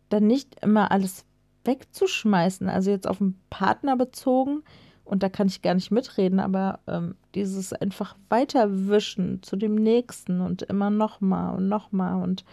dann 0.09 0.27
nicht 0.27 0.61
immer 0.63 0.91
alles 0.91 1.25
wegzuschmeißen. 1.65 2.69
Also 2.69 2.91
jetzt 2.91 3.07
auf 3.07 3.19
den 3.19 3.39
Partner 3.51 3.97
bezogen, 3.97 4.63
und 5.09 5.23
da 5.23 5.31
kann 5.31 5.47
ich 5.47 5.63
gar 5.63 5.75
nicht 5.75 5.91
mitreden, 5.91 6.39
aber 6.39 6.81
ähm, 6.87 7.15
dieses 7.35 7.73
einfach 7.73 8.15
weiterwischen 8.29 9.43
zu 9.43 9.57
dem 9.57 9.75
nächsten 9.75 10.43
und 10.43 10.63
immer 10.63 10.91
nochmal 10.91 11.57
und 11.57 11.67
nochmal 11.69 12.23
und 12.23 12.45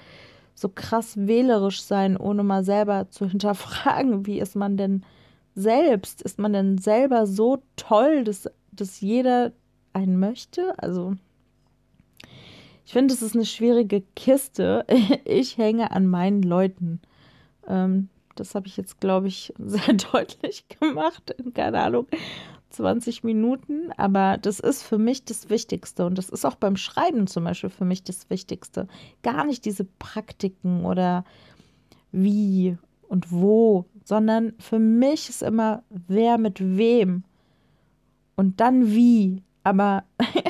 so 0.53 0.69
krass 0.69 1.17
wählerisch 1.17 1.81
sein, 1.81 2.15
ohne 2.15 2.43
mal 2.43 2.63
selber 2.63 3.09
zu 3.09 3.25
hinterfragen, 3.29 4.25
wie 4.25 4.39
ist 4.39 4.55
man 4.55 4.77
denn 4.77 5.03
selbst? 5.53 6.21
Ist 6.21 6.39
man 6.39 6.53
denn 6.53 6.77
selber 6.77 7.27
so 7.27 7.61
toll, 7.75 8.23
dass, 8.23 8.49
dass 8.71 9.01
jeder 9.01 9.51
einen 9.91 10.17
möchte? 10.17 10.73
Also, 10.77 11.15
ich 12.85 12.93
finde, 12.93 13.13
es 13.13 13.21
ist 13.21 13.35
eine 13.35 13.45
schwierige 13.45 14.01
Kiste. 14.15 14.85
Ich 15.25 15.57
hänge 15.57 15.91
an 15.91 16.07
meinen 16.07 16.41
Leuten. 16.41 17.01
Ähm, 17.67 18.09
das 18.35 18.55
habe 18.55 18.67
ich 18.67 18.77
jetzt, 18.77 18.99
glaube 18.99 19.27
ich, 19.27 19.53
sehr 19.59 19.93
deutlich 19.93 20.67
gemacht. 20.79 21.31
In, 21.31 21.53
keine 21.53 21.81
Ahnung, 21.81 22.07
20 22.69 23.23
Minuten. 23.23 23.91
Aber 23.97 24.37
das 24.37 24.59
ist 24.59 24.83
für 24.83 24.97
mich 24.97 25.25
das 25.25 25.49
Wichtigste. 25.49 26.05
Und 26.05 26.17
das 26.17 26.29
ist 26.29 26.45
auch 26.45 26.55
beim 26.55 26.77
Schreiben 26.77 27.27
zum 27.27 27.45
Beispiel 27.45 27.69
für 27.69 27.85
mich 27.85 28.03
das 28.03 28.29
Wichtigste. 28.29 28.87
Gar 29.23 29.45
nicht 29.45 29.65
diese 29.65 29.85
Praktiken 29.85 30.85
oder 30.85 31.23
wie 32.11 32.77
und 33.07 33.31
wo, 33.31 33.85
sondern 34.03 34.53
für 34.59 34.79
mich 34.79 35.29
ist 35.29 35.43
immer 35.43 35.83
wer 35.89 36.37
mit 36.37 36.59
wem 36.77 37.23
und 38.35 38.59
dann 38.59 38.91
wie. 38.91 39.43
Aber 39.63 40.03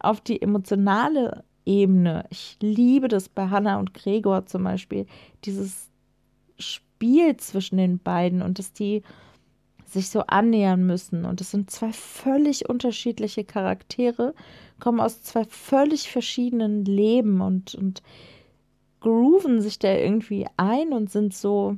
auf 0.00 0.20
die 0.20 0.42
emotionale 0.42 1.44
Ebene. 1.64 2.24
Ich 2.30 2.56
liebe 2.60 3.08
das 3.08 3.28
bei 3.28 3.48
Hannah 3.48 3.78
und 3.78 3.92
Gregor 3.92 4.46
zum 4.46 4.64
Beispiel. 4.64 5.06
Dieses 5.44 5.90
Spiel 6.58 6.87
zwischen 7.38 7.76
den 7.76 7.98
beiden 7.98 8.42
und 8.42 8.58
dass 8.58 8.72
die 8.72 9.02
sich 9.84 10.10
so 10.10 10.20
annähern 10.20 10.86
müssen. 10.86 11.24
Und 11.24 11.40
es 11.40 11.50
sind 11.50 11.70
zwei 11.70 11.92
völlig 11.92 12.68
unterschiedliche 12.68 13.44
Charaktere, 13.44 14.34
kommen 14.80 15.00
aus 15.00 15.22
zwei 15.22 15.44
völlig 15.44 16.10
verschiedenen 16.10 16.84
Leben 16.84 17.40
und, 17.40 17.74
und 17.74 18.02
grooven 19.00 19.60
sich 19.60 19.78
da 19.78 19.92
irgendwie 19.92 20.46
ein 20.56 20.92
und 20.92 21.10
sind 21.10 21.34
so, 21.34 21.76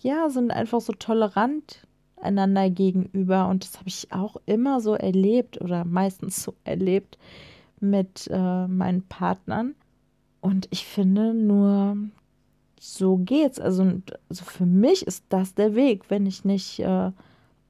ja, 0.00 0.30
sind 0.30 0.50
einfach 0.50 0.80
so 0.80 0.92
tolerant 0.92 1.86
einander 2.20 2.70
gegenüber. 2.70 3.48
Und 3.48 3.64
das 3.64 3.78
habe 3.78 3.88
ich 3.88 4.12
auch 4.12 4.36
immer 4.46 4.80
so 4.80 4.94
erlebt 4.94 5.60
oder 5.60 5.84
meistens 5.84 6.42
so 6.42 6.54
erlebt 6.64 7.18
mit 7.80 8.28
äh, 8.30 8.66
meinen 8.66 9.02
Partnern. 9.08 9.74
Und 10.40 10.66
ich 10.70 10.86
finde 10.86 11.34
nur, 11.34 11.96
so 12.84 13.16
geht's. 13.16 13.60
Also, 13.60 13.84
also 14.28 14.44
für 14.44 14.66
mich 14.66 15.06
ist 15.06 15.24
das 15.28 15.54
der 15.54 15.76
Weg. 15.76 16.10
Wenn 16.10 16.26
ich 16.26 16.44
nicht, 16.44 16.80
äh, 16.80 17.12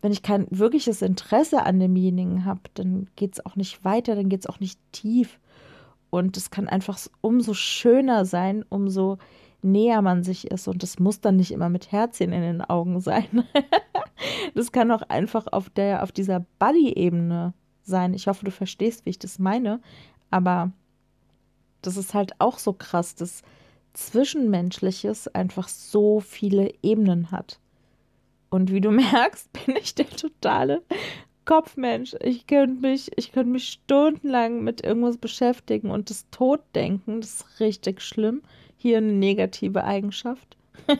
wenn 0.01 0.11
ich 0.11 0.23
kein 0.23 0.47
wirkliches 0.51 1.03
Interesse 1.03 1.65
an 1.65 1.79
demjenigen 1.79 2.47
habe, 2.47 2.63
dann 2.73 3.09
geht 3.15 3.35
es 3.35 3.45
auch 3.45 3.55
nicht 3.55 3.85
weiter, 3.85 4.17
dann 4.17 4.31
geht 4.31 4.41
es 4.41 4.47
auch 4.47 4.59
nicht 4.59 4.81
tief. 4.93 5.39
Und 6.09 6.39
es 6.39 6.51
kann 6.51 6.67
einfach 6.67 6.99
umso 7.21 7.53
schöner 7.53 8.25
sein, 8.25 8.65
umso 8.71 9.19
näher 9.61 10.01
man 10.01 10.25
sich 10.25 10.51
ist. 10.51 10.67
Und 10.67 10.83
das 10.83 10.99
muss 10.99 11.21
dann 11.21 11.37
nicht 11.37 11.53
immer 11.53 11.69
mit 11.69 11.93
Herzchen 11.93 12.33
in 12.33 12.41
den 12.41 12.63
Augen 12.63 13.03
sein. 13.03 13.45
das 14.55 14.73
kann 14.73 14.91
auch 14.91 15.03
einfach 15.03 15.47
auf 15.47 15.69
der, 15.69 16.05
auf 16.05 16.13
dieser 16.13 16.47
Buddy-Ebene 16.59 17.53
sein. 17.83 18.15
Ich 18.15 18.29
hoffe, 18.29 18.47
du 18.47 18.51
verstehst, 18.51 19.05
wie 19.05 19.11
ich 19.11 19.19
das 19.19 19.39
meine. 19.39 19.83
Aber 20.31 20.73
das 21.83 21.99
ist 21.99 22.15
halt 22.15 22.33
auch 22.39 22.59
so 22.59 22.73
krass, 22.73 23.15
dass 23.15 23.43
Zwischenmenschliches 23.93 25.29
einfach 25.29 25.69
so 25.69 26.21
viele 26.21 26.73
Ebenen 26.83 27.31
hat. 27.31 27.61
Und 28.51 28.71
wie 28.71 28.81
du 28.81 28.91
merkst, 28.93 29.53
bin 29.53 29.77
ich 29.77 29.95
der 29.95 30.09
totale 30.09 30.83
Kopfmensch. 31.45 32.15
Ich 32.21 32.47
könnte 32.47 32.87
mich, 32.87 33.11
ich 33.17 33.33
könnte 33.33 33.51
mich 33.51 33.69
stundenlang 33.69 34.63
mit 34.63 34.85
irgendwas 34.85 35.17
beschäftigen 35.17 35.91
und 35.91 36.11
das 36.11 36.29
Toddenken, 36.31 37.21
das 37.21 37.35
ist 37.35 37.61
richtig 37.61 38.01
schlimm. 38.01 38.43
Hier 38.77 38.99
eine 38.99 39.13
negative 39.13 39.85
Eigenschaft. 39.85 40.57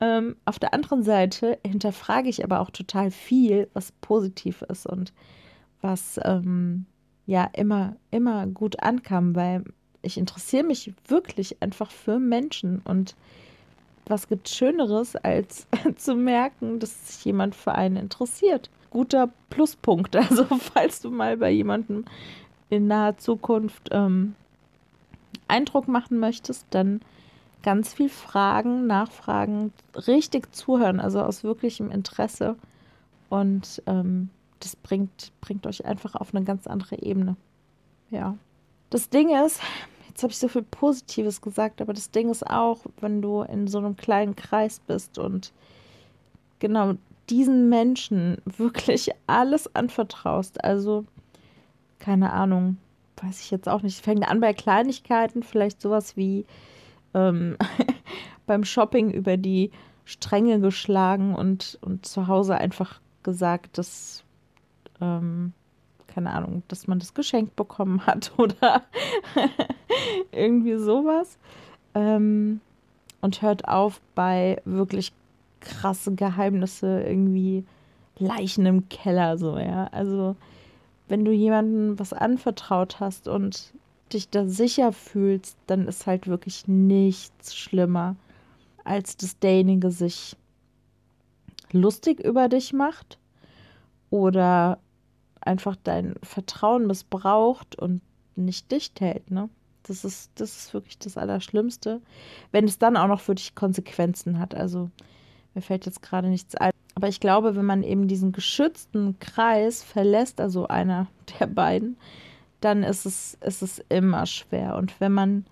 ähm, 0.00 0.36
auf 0.44 0.58
der 0.58 0.74
anderen 0.74 1.02
Seite 1.02 1.58
hinterfrage 1.66 2.28
ich 2.28 2.44
aber 2.44 2.60
auch 2.60 2.70
total 2.70 3.10
viel, 3.10 3.68
was 3.72 3.92
positiv 3.92 4.62
ist 4.62 4.86
und 4.86 5.12
was 5.80 6.20
ähm, 6.22 6.86
ja 7.26 7.48
immer, 7.52 7.96
immer 8.10 8.46
gut 8.46 8.80
ankam, 8.80 9.34
weil 9.34 9.64
ich 10.04 10.18
interessiere 10.18 10.64
mich 10.64 10.92
wirklich 11.06 11.62
einfach 11.62 11.90
für 11.90 12.18
Menschen 12.18 12.80
und 12.84 13.14
was 14.06 14.28
gibt 14.28 14.48
Schöneres, 14.50 15.16
als 15.16 15.66
zu 15.96 16.14
merken, 16.14 16.78
dass 16.78 17.08
sich 17.08 17.24
jemand 17.24 17.54
für 17.54 17.72
einen 17.72 17.96
interessiert 17.96 18.70
guter 18.94 19.28
Pluspunkt. 19.50 20.16
Also 20.30 20.46
falls 20.46 21.02
du 21.02 21.10
mal 21.10 21.36
bei 21.36 21.50
jemandem 21.50 22.06
in 22.70 22.86
naher 22.86 23.18
Zukunft 23.18 23.90
ähm, 23.90 24.34
Eindruck 25.48 25.88
machen 25.88 26.18
möchtest, 26.18 26.66
dann 26.70 27.02
ganz 27.62 27.92
viel 27.92 28.08
fragen, 28.08 28.86
nachfragen, 28.86 29.72
richtig 30.06 30.54
zuhören, 30.54 31.00
also 31.00 31.20
aus 31.20 31.44
wirklichem 31.44 31.90
Interesse. 31.90 32.56
Und 33.28 33.82
ähm, 33.86 34.30
das 34.60 34.76
bringt, 34.76 35.32
bringt 35.40 35.66
euch 35.66 35.84
einfach 35.84 36.14
auf 36.14 36.34
eine 36.34 36.44
ganz 36.44 36.66
andere 36.66 37.02
Ebene. 37.02 37.36
Ja. 38.10 38.36
Das 38.90 39.10
Ding 39.10 39.34
ist, 39.44 39.60
jetzt 40.14 40.22
habe 40.22 40.30
ich 40.30 40.38
so 40.38 40.46
viel 40.46 40.62
Positives 40.62 41.40
gesagt, 41.40 41.82
aber 41.82 41.92
das 41.92 42.12
Ding 42.12 42.30
ist 42.30 42.48
auch, 42.48 42.86
wenn 43.00 43.20
du 43.20 43.42
in 43.42 43.66
so 43.66 43.78
einem 43.78 43.96
kleinen 43.96 44.36
Kreis 44.36 44.78
bist 44.78 45.18
und 45.18 45.52
genau 46.60 46.94
diesen 47.28 47.68
Menschen 47.68 48.40
wirklich 48.44 49.10
alles 49.26 49.74
anvertraust. 49.74 50.62
Also, 50.62 51.04
keine 51.98 52.32
Ahnung, 52.32 52.76
weiß 53.20 53.40
ich 53.40 53.50
jetzt 53.50 53.68
auch 53.68 53.82
nicht. 53.82 54.04
Fängt 54.04 54.28
an 54.28 54.38
bei 54.38 54.52
Kleinigkeiten, 54.52 55.42
vielleicht 55.42 55.82
sowas 55.82 56.16
wie 56.16 56.46
ähm, 57.12 57.56
beim 58.46 58.62
Shopping 58.62 59.10
über 59.10 59.36
die 59.36 59.72
Stränge 60.04 60.60
geschlagen 60.60 61.34
und, 61.34 61.76
und 61.80 62.06
zu 62.06 62.28
Hause 62.28 62.56
einfach 62.56 63.00
gesagt, 63.24 63.78
dass, 63.78 64.22
ähm, 65.00 65.54
keine 66.06 66.30
Ahnung, 66.30 66.62
dass 66.68 66.86
man 66.86 67.00
das 67.00 67.14
geschenkt 67.14 67.56
bekommen 67.56 68.06
hat 68.06 68.30
oder 68.38 68.82
irgendwie 70.32 70.76
sowas. 70.76 71.38
Ähm, 71.94 72.60
und 73.20 73.42
hört 73.42 73.68
auf 73.68 74.00
bei 74.14 74.60
wirklich 74.64 75.12
krasse 75.60 76.14
Geheimnisse, 76.14 77.02
irgendwie 77.02 77.64
Leichen 78.18 78.66
im 78.66 78.88
Keller, 78.88 79.38
so, 79.38 79.58
ja. 79.58 79.86
Also, 79.92 80.36
wenn 81.08 81.24
du 81.24 81.32
jemandem 81.32 81.98
was 81.98 82.12
anvertraut 82.12 83.00
hast 83.00 83.28
und 83.28 83.72
dich 84.12 84.28
da 84.28 84.46
sicher 84.46 84.92
fühlst, 84.92 85.56
dann 85.66 85.88
ist 85.88 86.06
halt 86.06 86.28
wirklich 86.28 86.68
nichts 86.68 87.54
schlimmer, 87.54 88.16
als 88.84 89.16
dass 89.16 89.38
derjenige 89.38 89.90
sich 89.90 90.36
lustig 91.72 92.20
über 92.20 92.48
dich 92.48 92.72
macht 92.72 93.18
oder 94.10 94.78
einfach 95.40 95.76
dein 95.82 96.14
Vertrauen 96.22 96.86
missbraucht 96.86 97.76
und 97.76 98.00
nicht 98.36 98.70
dicht 98.70 99.00
hält, 99.00 99.30
ne? 99.30 99.48
Das 99.84 100.04
ist, 100.04 100.30
das 100.36 100.56
ist 100.56 100.74
wirklich 100.74 100.98
das 100.98 101.16
Allerschlimmste, 101.16 102.00
wenn 102.52 102.64
es 102.64 102.78
dann 102.78 102.96
auch 102.96 103.06
noch 103.06 103.20
für 103.20 103.34
dich 103.34 103.54
Konsequenzen 103.54 104.38
hat. 104.38 104.54
Also 104.54 104.90
mir 105.54 105.62
fällt 105.62 105.86
jetzt 105.86 106.02
gerade 106.02 106.28
nichts 106.28 106.54
ein. 106.56 106.72
Aber 106.94 107.08
ich 107.08 107.20
glaube, 107.20 107.56
wenn 107.56 107.64
man 107.64 107.82
eben 107.82 108.08
diesen 108.08 108.32
geschützten 108.32 109.18
Kreis 109.18 109.82
verlässt, 109.82 110.40
also 110.40 110.66
einer 110.68 111.06
der 111.38 111.46
beiden, 111.46 111.96
dann 112.60 112.82
ist 112.82 113.04
es, 113.04 113.36
ist 113.42 113.62
es 113.62 113.84
immer 113.88 114.26
schwer. 114.26 114.76
Und 114.76 115.00
wenn 115.00 115.12
man 115.12 115.44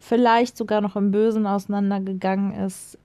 vielleicht 0.00 0.56
sogar 0.56 0.80
noch 0.80 0.96
im 0.96 1.10
Bösen 1.10 1.46
auseinandergegangen 1.46 2.52
ist, 2.52 2.98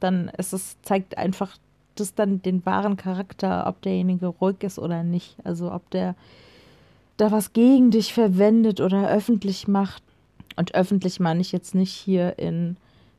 dann 0.00 0.28
ist 0.36 0.52
es, 0.52 0.80
zeigt 0.82 1.18
einfach 1.18 1.56
das 1.94 2.14
dann 2.14 2.42
den 2.42 2.64
wahren 2.66 2.96
Charakter, 2.96 3.66
ob 3.66 3.82
derjenige 3.82 4.26
ruhig 4.26 4.56
ist 4.62 4.78
oder 4.78 5.02
nicht. 5.02 5.36
Also 5.44 5.72
ob 5.72 5.88
der 5.90 6.14
da 7.16 7.32
was 7.32 7.52
gegen 7.52 7.90
dich 7.90 8.12
verwendet 8.12 8.80
oder 8.80 9.08
öffentlich 9.08 9.68
macht. 9.68 10.02
Und 10.56 10.74
öffentlich 10.74 11.20
meine 11.20 11.40
ich 11.40 11.52
jetzt 11.52 11.74
nicht 11.74 11.92
hier 11.92 12.38
in 12.38 12.76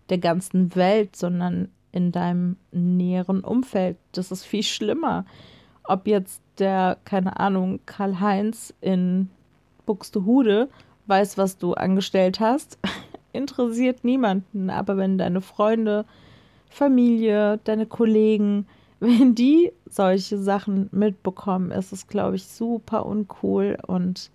der 0.10 0.18
ganzen 0.18 0.76
Welt, 0.76 1.16
sondern 1.16 1.70
in 1.92 2.12
deinem 2.12 2.58
näheren 2.72 3.42
Umfeld. 3.42 3.98
Das 4.12 4.32
ist 4.32 4.44
viel 4.44 4.64
schlimmer. 4.64 5.26
Ob 5.84 6.08
jetzt 6.08 6.42
der, 6.60 6.98
keine 7.06 7.40
Ahnung, 7.40 7.80
Karl-Heinz 7.86 8.74
in 8.82 9.30
Buxtehude 9.86 10.70
weiß, 11.08 11.38
was 11.38 11.58
du 11.58 11.74
angestellt 11.74 12.40
hast, 12.40 12.78
interessiert 13.34 14.04
niemanden. 14.04 14.70
Aber 14.70 14.98
wenn 14.98 15.18
deine 15.18 15.42
Freunde, 15.42 16.06
Familie, 16.70 17.60
deine 17.64 17.86
Kollegen, 17.86 18.68
wenn 19.00 19.36
die 19.36 19.72
solche 19.90 20.38
Sachen 20.38 20.90
mitbekommen, 20.92 21.72
ist 21.72 21.94
es, 21.94 22.08
glaube 22.08 22.36
ich, 22.36 22.48
super 22.48 23.06
uncool 23.06 23.78
und 23.86 24.32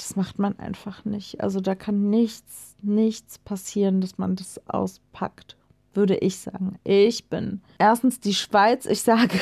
das 0.00 0.16
macht 0.16 0.38
man 0.38 0.58
einfach 0.58 1.04
nicht. 1.04 1.40
Also 1.40 1.60
da 1.60 1.74
kann 1.74 2.10
nichts, 2.10 2.76
nichts 2.82 3.38
passieren, 3.38 4.00
dass 4.00 4.18
man 4.18 4.36
das 4.36 4.60
auspackt 4.68 5.56
würde 5.94 6.16
ich 6.16 6.38
sagen. 6.38 6.78
Ich 6.84 7.28
bin 7.28 7.60
erstens 7.78 8.20
die 8.20 8.34
Schweiz. 8.34 8.86
Ich 8.86 9.02
sage, 9.02 9.38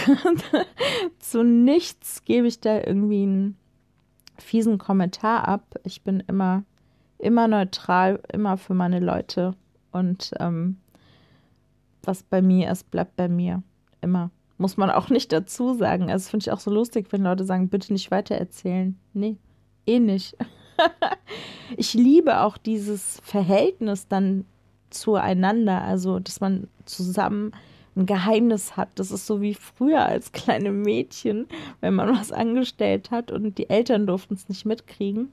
zu 1.18 1.42
nichts 1.42 2.25
gebe 2.25 2.47
ich 2.47 2.61
da 2.61 2.79
irgendwie 2.79 3.23
einen 3.23 3.57
fiesen 4.38 4.79
Kommentar 4.79 5.47
ab. 5.47 5.75
Ich 5.85 6.03
bin 6.03 6.21
immer, 6.27 6.64
immer 7.18 7.49
neutral, 7.49 8.21
immer 8.33 8.57
für 8.57 8.75
meine 8.75 9.01
Leute. 9.01 9.55
Und 9.92 10.33
ähm, 10.40 10.79
was 12.03 12.23
bei 12.23 12.40
mir 12.40 12.71
ist, 12.71 12.90
bleibt 12.90 13.16
bei 13.16 13.29
mir. 13.29 13.62
Immer. 14.01 14.31
Muss 14.57 14.77
man 14.77 14.90
auch 14.90 15.11
nicht 15.11 15.33
dazu 15.33 15.75
sagen. 15.75 16.11
Also 16.11 16.31
finde 16.31 16.44
ich 16.44 16.53
auch 16.53 16.61
so 16.61 16.71
lustig, 16.71 17.09
wenn 17.11 17.23
Leute 17.23 17.44
sagen, 17.44 17.68
bitte 17.68 17.92
nicht 17.92 18.11
weitererzählen. 18.11 18.99
Nee, 19.12 19.37
eh 19.88 19.98
nicht. 19.98 20.37
ich 21.77 21.94
liebe 21.94 22.40
auch 22.40 22.57
dieses 22.57 23.20
Verhältnis 23.24 24.09
dann 24.09 24.44
zueinander, 24.90 25.83
also 25.83 26.18
dass 26.18 26.40
man 26.40 26.68
zusammen 26.85 27.53
ein 27.96 28.07
Geheimnis 28.07 28.77
hat. 28.77 28.88
Das 28.94 29.11
ist 29.11 29.27
so 29.27 29.40
wie 29.40 29.55
früher 29.55 30.05
als 30.05 30.33
kleine 30.33 30.70
Mädchen, 30.70 31.46
wenn 31.81 31.94
man 31.94 32.11
was 32.11 32.33
angestellt 32.33 33.11
hat 33.11 33.31
und 33.31 33.59
die 33.59 33.68
Eltern 33.68 34.07
durften 34.07 34.35
es 34.35 34.48
nicht 34.48 34.64
mitkriegen. 34.64 35.33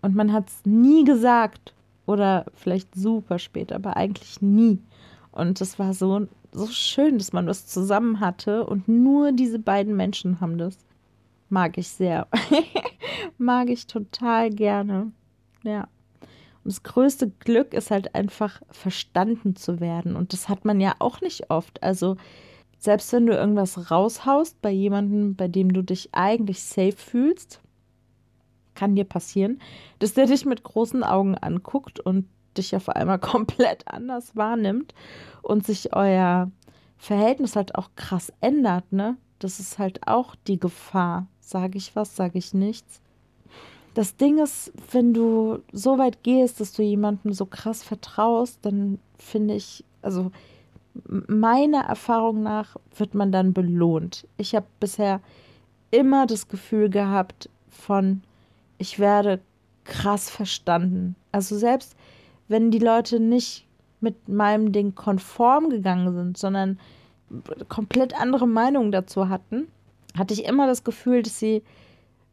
Und 0.00 0.14
man 0.16 0.32
hat 0.32 0.48
es 0.48 0.62
nie 0.64 1.04
gesagt 1.04 1.74
oder 2.06 2.46
vielleicht 2.54 2.94
super 2.94 3.38
spät, 3.38 3.72
aber 3.72 3.96
eigentlich 3.96 4.42
nie. 4.42 4.78
Und 5.30 5.60
das 5.60 5.78
war 5.78 5.94
so, 5.94 6.26
so 6.50 6.66
schön, 6.66 7.18
dass 7.18 7.32
man 7.32 7.46
das 7.46 7.66
zusammen 7.66 8.20
hatte 8.20 8.66
und 8.66 8.88
nur 8.88 9.32
diese 9.32 9.58
beiden 9.58 9.96
Menschen 9.96 10.40
haben 10.40 10.58
das. 10.58 10.76
Mag 11.52 11.76
ich 11.76 11.88
sehr. 11.88 12.28
Mag 13.36 13.68
ich 13.68 13.86
total 13.86 14.48
gerne. 14.48 15.12
Ja. 15.62 15.82
Und 16.64 16.72
das 16.72 16.82
größte 16.82 17.28
Glück 17.28 17.74
ist 17.74 17.90
halt 17.90 18.14
einfach 18.14 18.62
verstanden 18.70 19.54
zu 19.54 19.78
werden. 19.78 20.16
Und 20.16 20.32
das 20.32 20.48
hat 20.48 20.64
man 20.64 20.80
ja 20.80 20.94
auch 20.98 21.20
nicht 21.20 21.50
oft. 21.50 21.82
Also 21.82 22.16
selbst 22.78 23.12
wenn 23.12 23.26
du 23.26 23.34
irgendwas 23.34 23.90
raushaust 23.90 24.62
bei 24.62 24.70
jemandem, 24.70 25.36
bei 25.36 25.46
dem 25.46 25.74
du 25.74 25.82
dich 25.82 26.08
eigentlich 26.12 26.62
safe 26.62 26.96
fühlst, 26.96 27.60
kann 28.74 28.96
dir 28.96 29.04
passieren, 29.04 29.60
dass 29.98 30.14
der 30.14 30.24
dich 30.24 30.46
mit 30.46 30.62
großen 30.62 31.04
Augen 31.04 31.34
anguckt 31.34 32.00
und 32.00 32.30
dich 32.56 32.74
auf 32.74 32.88
einmal 32.88 33.18
komplett 33.18 33.86
anders 33.88 34.34
wahrnimmt 34.34 34.94
und 35.42 35.66
sich 35.66 35.94
euer 35.94 36.50
Verhältnis 36.96 37.56
halt 37.56 37.74
auch 37.74 37.90
krass 37.94 38.32
ändert, 38.40 38.90
ne? 38.90 39.18
Das 39.38 39.60
ist 39.60 39.78
halt 39.78 40.08
auch 40.08 40.34
die 40.46 40.58
Gefahr. 40.58 41.26
Sage 41.42 41.76
ich 41.76 41.94
was, 41.94 42.16
sage 42.16 42.38
ich 42.38 42.54
nichts. 42.54 43.00
Das 43.94 44.16
Ding 44.16 44.38
ist, 44.38 44.72
wenn 44.90 45.12
du 45.12 45.58
so 45.70 45.98
weit 45.98 46.22
gehst, 46.22 46.60
dass 46.60 46.72
du 46.72 46.82
jemandem 46.82 47.34
so 47.34 47.44
krass 47.44 47.82
vertraust, 47.82 48.60
dann 48.62 48.98
finde 49.18 49.54
ich, 49.54 49.84
also 50.00 50.30
meiner 51.04 51.82
Erfahrung 51.82 52.42
nach 52.42 52.76
wird 52.96 53.14
man 53.14 53.32
dann 53.32 53.52
belohnt. 53.52 54.26
Ich 54.38 54.54
habe 54.54 54.66
bisher 54.80 55.20
immer 55.90 56.26
das 56.26 56.48
Gefühl 56.48 56.88
gehabt 56.88 57.50
von, 57.68 58.22
ich 58.78 58.98
werde 58.98 59.40
krass 59.84 60.30
verstanden. 60.30 61.16
Also 61.32 61.58
selbst 61.58 61.96
wenn 62.48 62.70
die 62.70 62.78
Leute 62.78 63.20
nicht 63.20 63.66
mit 64.00 64.28
meinem 64.28 64.72
Ding 64.72 64.94
konform 64.94 65.70
gegangen 65.70 66.14
sind, 66.14 66.38
sondern 66.38 66.78
komplett 67.68 68.18
andere 68.18 68.46
Meinungen 68.46 68.92
dazu 68.92 69.28
hatten, 69.28 69.68
hatte 70.16 70.34
ich 70.34 70.44
immer 70.44 70.66
das 70.66 70.84
Gefühl, 70.84 71.22
dass 71.22 71.38
sie 71.38 71.62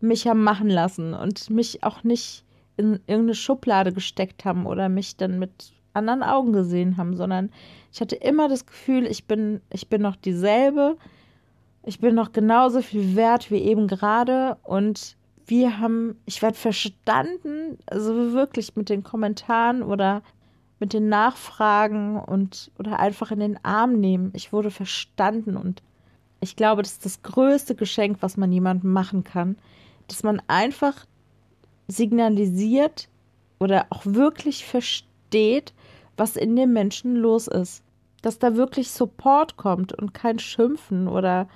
mich 0.02 0.28
haben 0.28 0.44
machen 0.44 0.70
lassen 0.70 1.13
und 1.13 1.50
mich 1.50 1.84
auch 1.84 2.04
nicht 2.04 2.44
in 2.78 2.94
irgendeine 3.08 3.36
Schublade 3.36 3.92
gesteckt 3.92 4.46
haben 4.46 4.65
oder 4.65 4.88
mich 4.88 5.18
dann 5.18 5.39
mit 5.39 5.74
anderen 5.94 6.24
Augen 6.24 6.54
gesehen 6.54 6.98
haben, 6.98 7.15
sondern 7.15 7.50
ich 7.92 8.00
hatte 8.00 8.15
immer 8.15 8.48
das 8.48 8.65
Gefühl, 8.65 9.06
ich 9.06 9.26
bin, 9.26 9.62
ich 9.74 9.89
bin 9.89 10.02
noch 10.02 10.15
dieselbe, 10.15 10.98
ich 11.84 12.00
bin 12.00 12.15
noch 12.15 12.32
genauso 12.32 12.82
viel 12.82 13.15
wert 13.15 13.52
wie 13.52 13.58
eben 13.58 13.88
gerade 13.88 14.58
und 14.63 15.18
wir 15.46 15.80
haben, 15.80 16.15
ich 16.26 16.42
werde 16.42 16.58
verstanden, 16.58 17.78
also 17.88 18.34
wirklich 18.34 18.76
mit 18.76 18.89
den 18.89 19.04
Kommentaren 19.04 19.82
oder 19.82 20.22
mit 20.80 20.94
den 20.94 21.10
Nachfragen 21.10 22.18
und 22.18 22.72
oder 22.78 23.00
einfach 23.00 23.32
in 23.32 23.39
den 23.39 23.65
Arm 23.65 24.00
nehmen. 24.00 24.32
Ich 24.34 24.54
wurde 24.54 24.72
verstanden 24.72 25.58
und 25.58 25.82
ich 26.41 26.56
glaube, 26.56 26.82
das 26.82 26.93
ist 26.93 27.06
das 27.06 27.21
größte 27.21 27.75
Geschenk, 27.75 28.17
was 28.21 28.38
man 28.38 28.52
jemandem 28.52 28.91
machen 28.91 29.23
kann, 29.23 29.58
dass 30.08 30.23
man 30.23 30.41
einfach 30.47 31.06
signalisiert 31.88 33.10
oder 33.60 33.88
auch 33.89 34.06
wirklich 34.06 34.65
versteht, 34.65 35.73
was 36.17 36.36
in 36.36 36.56
dem 36.56 36.73
Menschen 36.73 37.15
los 37.15 37.47
ist. 37.47 37.84
Dass 38.21 38.39
da 38.39 38.56
wirklich 38.56 38.91
Support 38.91 39.58
kommt 39.58 39.93
und 39.93 40.13
kein 40.13 40.39
Schimpfen 40.39 41.08
oder 41.08 41.47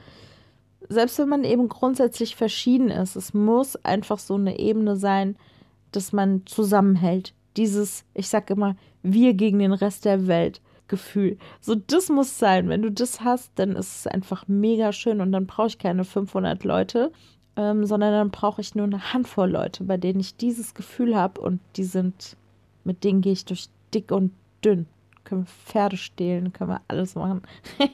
selbst 0.89 1.17
wenn 1.19 1.30
man 1.30 1.43
eben 1.43 1.69
grundsätzlich 1.69 2.36
verschieden 2.36 2.89
ist, 2.89 3.15
es 3.15 3.34
muss 3.34 3.76
einfach 3.78 4.19
so 4.19 4.36
eine 4.36 4.60
Ebene 4.60 4.96
sein, 4.96 5.38
dass 5.91 6.12
man 6.12 6.46
zusammenhält. 6.46 7.34
Dieses, 7.56 8.04
ich 8.13 8.28
sag 8.28 8.50
immer, 8.50 8.76
wir 9.02 9.34
gegen 9.34 9.60
den 9.60 9.74
Rest 9.74 10.06
der 10.06 10.28
Welt 10.28 10.62
Gefühl. 10.88 11.38
So, 11.62 11.76
das 11.76 12.10
muss 12.10 12.38
sein. 12.38 12.69
Wenn 12.69 12.82
du 12.82 12.91
das 12.91 13.22
hast, 13.22 13.52
dann 13.56 13.76
ist 13.76 14.00
es 14.00 14.08
einfach 14.08 14.48
mega 14.48 14.91
schön 14.91 15.22
und 15.22 15.32
dann 15.32 15.48
brauche 15.48 15.67
ich 15.67 15.80
keine 15.80 16.04
500 16.04 16.63
Leute, 16.63 17.12
ähm, 17.56 17.86
sondern 17.86 18.12
dann 18.12 18.32
brauche 18.32 18.62
ich 18.62 18.76
nur 18.76 18.86
eine 18.86 19.13
Handvoll 19.13 19.50
Leute, 19.50 19.84
bei 19.84 19.98
denen 19.98 20.19
ich 20.19 20.36
dieses 20.36 20.74
Gefühl 20.74 21.15
habe 21.15 21.41
und 21.41 21.62
die 21.76 21.86
sind, 21.86 22.36
mit 22.84 23.04
denen 23.04 23.22
gehe 23.22 23.34
ich 23.34 23.46
durch 23.46 23.69
dick 23.93 24.12
und 24.12 24.34
dünn. 24.63 24.88
Können 25.24 25.43
wir 25.43 25.48
Pferde 25.48 25.98
stehlen, 25.98 26.52
können 26.52 26.72
wir 26.72 26.82
alles 26.88 27.15
machen. 27.15 27.41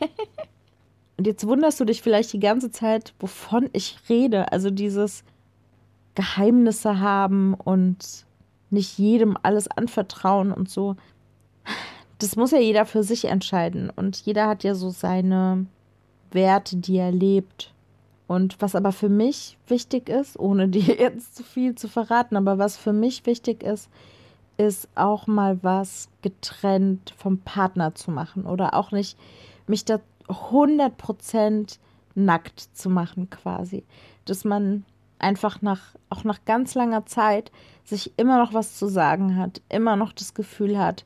Und 1.19 1.28
jetzt 1.28 1.45
wunderst 1.45 1.78
du 1.82 1.84
dich 1.84 2.02
vielleicht 2.02 2.32
die 2.32 2.39
ganze 2.39 2.71
Zeit, 2.71 3.13
wovon 3.19 3.69
ich 3.73 3.97
rede. 4.08 4.54
Also 4.54 4.71
dieses 4.71 5.25
Geheimnisse 6.15 7.02
haben 7.02 7.56
und 7.56 8.25
nicht 8.69 8.97
jedem 8.97 9.36
alles 9.43 9.67
anvertrauen 9.67 10.54
und 10.54 10.69
so. 10.69 10.95
Das 12.19 12.36
muss 12.36 12.51
ja 12.51 12.60
jeder 12.60 12.86
für 12.86 13.03
sich 13.03 13.25
entscheiden. 13.25 13.89
Und 13.89 14.17
jeder 14.17 14.47
hat 14.47 14.63
ja 14.63 14.75
so 14.75 14.89
seine 14.89 15.65
Werte, 16.32 16.77
die 16.77 16.97
er 16.97 17.12
lebt. 17.12 17.73
Und 18.27 18.62
was 18.62 18.75
aber 18.75 18.91
für 18.91 19.10
mich 19.10 19.58
wichtig 19.67 20.08
ist, 20.08 20.38
ohne 20.38 20.67
dir 20.69 20.95
jetzt 20.99 21.36
zu 21.36 21.43
viel 21.43 21.75
zu 21.75 21.88
verraten, 21.88 22.36
aber 22.38 22.58
was 22.58 22.77
für 22.77 22.93
mich 22.93 23.25
wichtig 23.25 23.63
ist, 23.63 23.89
ist 24.58 24.89
auch 24.95 25.25
mal 25.25 25.58
was 25.63 26.10
getrennt 26.21 27.13
vom 27.17 27.39
Partner 27.39 27.95
zu 27.95 28.12
machen 28.12 28.45
oder 28.45 28.73
auch 28.73 28.91
nicht 28.91 29.17
mich 29.67 29.86
da 29.86 29.99
100% 30.27 31.79
nackt 32.13 32.60
zu 32.60 32.89
machen 32.89 33.29
quasi. 33.29 33.86
Dass 34.25 34.43
man 34.43 34.84
einfach 35.17 35.62
nach, 35.62 35.95
auch 36.10 36.23
nach 36.23 36.43
ganz 36.45 36.75
langer 36.75 37.05
Zeit 37.05 37.51
sich 37.84 38.13
immer 38.17 38.38
noch 38.38 38.53
was 38.53 38.77
zu 38.77 38.88
sagen 38.88 39.38
hat, 39.38 39.62
immer 39.69 39.95
noch 39.95 40.12
das 40.13 40.34
Gefühl 40.34 40.77
hat, 40.77 41.05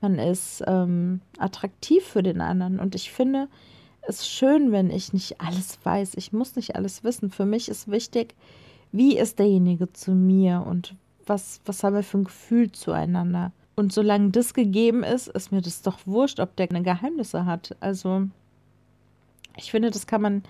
man 0.00 0.18
ist 0.18 0.62
ähm, 0.66 1.20
attraktiv 1.38 2.04
für 2.04 2.22
den 2.22 2.40
anderen. 2.40 2.80
Und 2.80 2.94
ich 2.94 3.10
finde 3.10 3.48
es 4.02 4.28
schön, 4.28 4.72
wenn 4.72 4.90
ich 4.90 5.12
nicht 5.12 5.40
alles 5.40 5.78
weiß. 5.82 6.14
Ich 6.16 6.32
muss 6.32 6.56
nicht 6.56 6.76
alles 6.76 7.04
wissen. 7.04 7.30
Für 7.30 7.46
mich 7.46 7.68
ist 7.68 7.90
wichtig, 7.90 8.34
wie 8.92 9.18
ist 9.18 9.38
derjenige 9.38 9.92
zu 9.92 10.12
mir 10.12 10.64
und 10.66 10.94
was, 11.26 11.60
was 11.64 11.84
haben 11.84 11.94
wir 11.94 12.02
für 12.02 12.18
ein 12.18 12.24
Gefühl 12.24 12.72
zueinander. 12.72 13.52
Und 13.76 13.92
solange 13.92 14.30
das 14.30 14.52
gegeben 14.52 15.04
ist, 15.04 15.28
ist 15.28 15.52
mir 15.52 15.62
das 15.62 15.82
doch 15.82 15.98
wurscht, 16.06 16.40
ob 16.40 16.56
der 16.56 16.68
eine 16.70 16.82
Geheimnisse 16.82 17.46
hat. 17.46 17.76
Also 17.80 18.26
ich 19.56 19.70
finde, 19.70 19.90
das 19.90 20.06
kann 20.06 20.22
man 20.22 20.42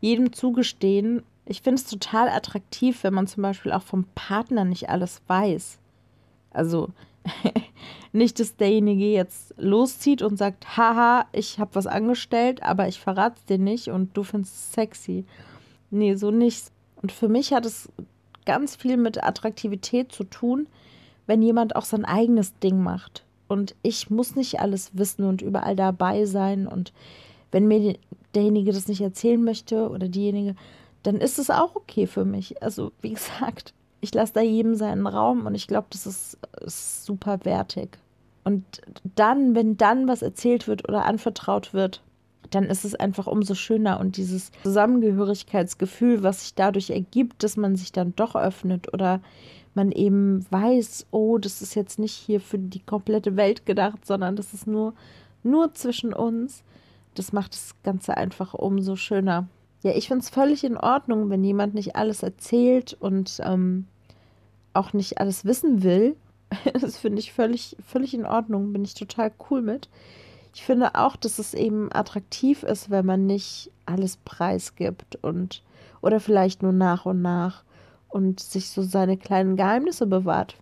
jedem 0.00 0.32
zugestehen. 0.32 1.22
Ich 1.46 1.62
finde 1.62 1.80
es 1.80 1.88
total 1.88 2.28
attraktiv, 2.28 3.02
wenn 3.02 3.14
man 3.14 3.26
zum 3.26 3.42
Beispiel 3.42 3.72
auch 3.72 3.82
vom 3.82 4.04
Partner 4.14 4.64
nicht 4.64 4.90
alles 4.90 5.22
weiß. 5.26 5.78
Also 6.50 6.90
nicht, 8.12 8.40
dass 8.40 8.56
derjenige 8.56 9.06
jetzt 9.06 9.54
loszieht 9.58 10.22
und 10.22 10.36
sagt, 10.36 10.76
haha, 10.76 11.26
ich 11.32 11.58
habe 11.58 11.74
was 11.74 11.86
angestellt, 11.86 12.62
aber 12.62 12.88
ich 12.88 13.00
verrate 13.00 13.36
es 13.38 13.44
dir 13.44 13.58
nicht 13.58 13.88
und 13.88 14.16
du 14.16 14.22
findest 14.22 14.54
es 14.54 14.72
sexy. 14.72 15.24
Nee, 15.90 16.14
so 16.14 16.30
nicht. 16.30 16.70
Und 17.02 17.12
für 17.12 17.28
mich 17.28 17.52
hat 17.52 17.66
es 17.66 17.88
ganz 18.44 18.76
viel 18.76 18.96
mit 18.96 19.22
Attraktivität 19.22 20.12
zu 20.12 20.24
tun, 20.24 20.66
wenn 21.26 21.42
jemand 21.42 21.76
auch 21.76 21.84
sein 21.84 22.04
eigenes 22.04 22.58
Ding 22.58 22.82
macht. 22.82 23.24
Und 23.48 23.74
ich 23.82 24.10
muss 24.10 24.34
nicht 24.34 24.60
alles 24.60 24.90
wissen 24.94 25.24
und 25.24 25.42
überall 25.42 25.76
dabei 25.76 26.24
sein. 26.24 26.66
Und 26.66 26.92
wenn 27.50 27.68
mir 27.68 27.96
derjenige 28.34 28.72
das 28.72 28.88
nicht 28.88 29.00
erzählen 29.00 29.42
möchte 29.42 29.88
oder 29.88 30.08
diejenige, 30.08 30.56
dann 31.02 31.16
ist 31.16 31.38
es 31.38 31.50
auch 31.50 31.76
okay 31.76 32.06
für 32.06 32.24
mich. 32.24 32.62
Also, 32.62 32.92
wie 33.00 33.12
gesagt, 33.14 33.74
ich 34.00 34.14
lasse 34.14 34.34
da 34.34 34.40
jedem 34.40 34.74
seinen 34.74 35.06
Raum 35.06 35.46
und 35.46 35.54
ich 35.54 35.66
glaube, 35.66 35.88
das 35.90 36.06
ist, 36.06 36.38
ist 36.60 37.04
super 37.04 37.40
wertig. 37.44 37.98
Und 38.44 38.64
dann, 39.16 39.54
wenn 39.54 39.76
dann 39.76 40.06
was 40.06 40.22
erzählt 40.22 40.68
wird 40.68 40.88
oder 40.88 41.04
anvertraut 41.04 41.74
wird, 41.74 42.02
dann 42.50 42.64
ist 42.64 42.84
es 42.84 42.94
einfach 42.94 43.26
umso 43.26 43.54
schöner 43.54 43.98
und 43.98 44.16
dieses 44.16 44.52
Zusammengehörigkeitsgefühl, 44.62 46.22
was 46.22 46.42
sich 46.42 46.54
dadurch 46.54 46.90
ergibt, 46.90 47.42
dass 47.42 47.56
man 47.56 47.74
sich 47.74 47.90
dann 47.90 48.14
doch 48.14 48.36
öffnet 48.36 48.92
oder 48.94 49.20
man 49.74 49.90
eben 49.90 50.46
weiß, 50.50 51.06
oh, 51.10 51.38
das 51.38 51.60
ist 51.60 51.74
jetzt 51.74 51.98
nicht 51.98 52.14
hier 52.14 52.40
für 52.40 52.58
die 52.58 52.80
komplette 52.80 53.36
Welt 53.36 53.66
gedacht, 53.66 54.06
sondern 54.06 54.36
das 54.36 54.54
ist 54.54 54.66
nur, 54.68 54.94
nur 55.42 55.74
zwischen 55.74 56.12
uns 56.12 56.62
das 57.18 57.32
macht 57.32 57.54
das 57.54 57.74
Ganze 57.82 58.16
einfach 58.16 58.54
umso 58.54 58.96
schöner. 58.96 59.48
Ja, 59.86 59.92
ich 59.94 60.08
finde 60.08 60.24
es 60.24 60.30
völlig 60.30 60.64
in 60.64 60.76
Ordnung, 60.76 61.30
wenn 61.30 61.44
jemand 61.44 61.74
nicht 61.74 61.94
alles 61.94 62.24
erzählt 62.24 62.96
und 62.98 63.40
ähm, 63.44 63.86
auch 64.74 64.92
nicht 64.92 65.18
alles 65.20 65.44
wissen 65.44 65.84
will. 65.84 66.16
Das 66.80 66.98
finde 66.98 67.20
ich 67.20 67.32
völlig, 67.32 67.76
völlig 67.86 68.12
in 68.12 68.26
Ordnung, 68.26 68.72
bin 68.72 68.84
ich 68.84 68.94
total 68.94 69.30
cool 69.48 69.62
mit. 69.62 69.88
Ich 70.56 70.64
finde 70.64 70.96
auch, 70.96 71.14
dass 71.14 71.38
es 71.38 71.54
eben 71.54 71.88
attraktiv 71.92 72.64
ist, 72.64 72.90
wenn 72.90 73.06
man 73.06 73.26
nicht 73.26 73.70
alles 73.84 74.16
preisgibt 74.16 75.20
und 75.22 75.62
oder 76.02 76.18
vielleicht 76.18 76.64
nur 76.64 76.72
nach 76.72 77.06
und 77.06 77.22
nach 77.22 77.62
und 78.08 78.40
sich 78.40 78.70
so 78.70 78.82
seine 78.82 79.16
kleinen 79.16 79.54
Geheimnisse 79.54 80.08
bewahrt. 80.08 80.56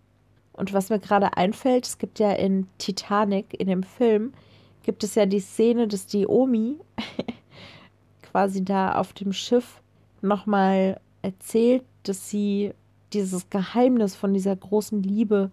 Und 0.53 0.75
was 0.75 0.91
mir 0.91 0.99
gerade 0.99 1.35
einfällt, 1.39 1.87
es 1.87 1.97
gibt 1.97 2.19
ja 2.19 2.33
in 2.33 2.67
Titanic, 2.77 3.59
in 3.59 3.69
dem 3.69 3.85
Film, 3.85 4.35
gibt 4.83 5.03
es 5.03 5.15
ja 5.15 5.25
die 5.25 5.41
Szene, 5.41 5.89
dass 5.89 6.07
die 6.07 6.27
Omi 6.27 6.77
quasi 8.35 8.65
da 8.65 8.97
auf 8.97 9.13
dem 9.13 9.33
Schiff 9.33 9.81
nochmal 10.21 10.99
erzählt, 11.23 11.85
dass 12.03 12.29
sie 12.29 12.73
dieses 13.13 13.49
Geheimnis 13.49 14.17
von 14.17 14.35
dieser 14.35 14.57
großen 14.57 15.05
Liebe 15.05 15.53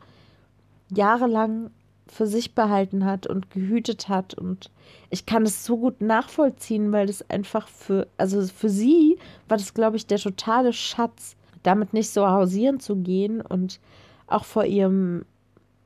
jahrelang 0.89 1.69
für 2.07 2.25
sich 2.25 2.55
behalten 2.55 3.05
hat 3.05 3.27
und 3.27 3.51
gehütet 3.51 4.09
hat. 4.09 4.33
Und 4.33 4.71
ich 5.11 5.27
kann 5.27 5.43
es 5.43 5.63
so 5.63 5.77
gut 5.77 6.01
nachvollziehen, 6.01 6.91
weil 6.91 7.05
das 7.05 7.29
einfach 7.29 7.67
für, 7.67 8.07
also 8.17 8.41
für 8.47 8.69
sie 8.69 9.19
war 9.47 9.57
das, 9.57 9.75
glaube 9.75 9.97
ich, 9.97 10.07
der 10.07 10.17
totale 10.17 10.73
Schatz, 10.73 11.35
damit 11.61 11.93
nicht 11.93 12.09
so 12.09 12.27
hausieren 12.27 12.79
zu 12.79 12.95
gehen 12.95 13.41
und 13.41 13.79
auch 14.25 14.43
vor 14.43 14.65
ihrem 14.65 15.23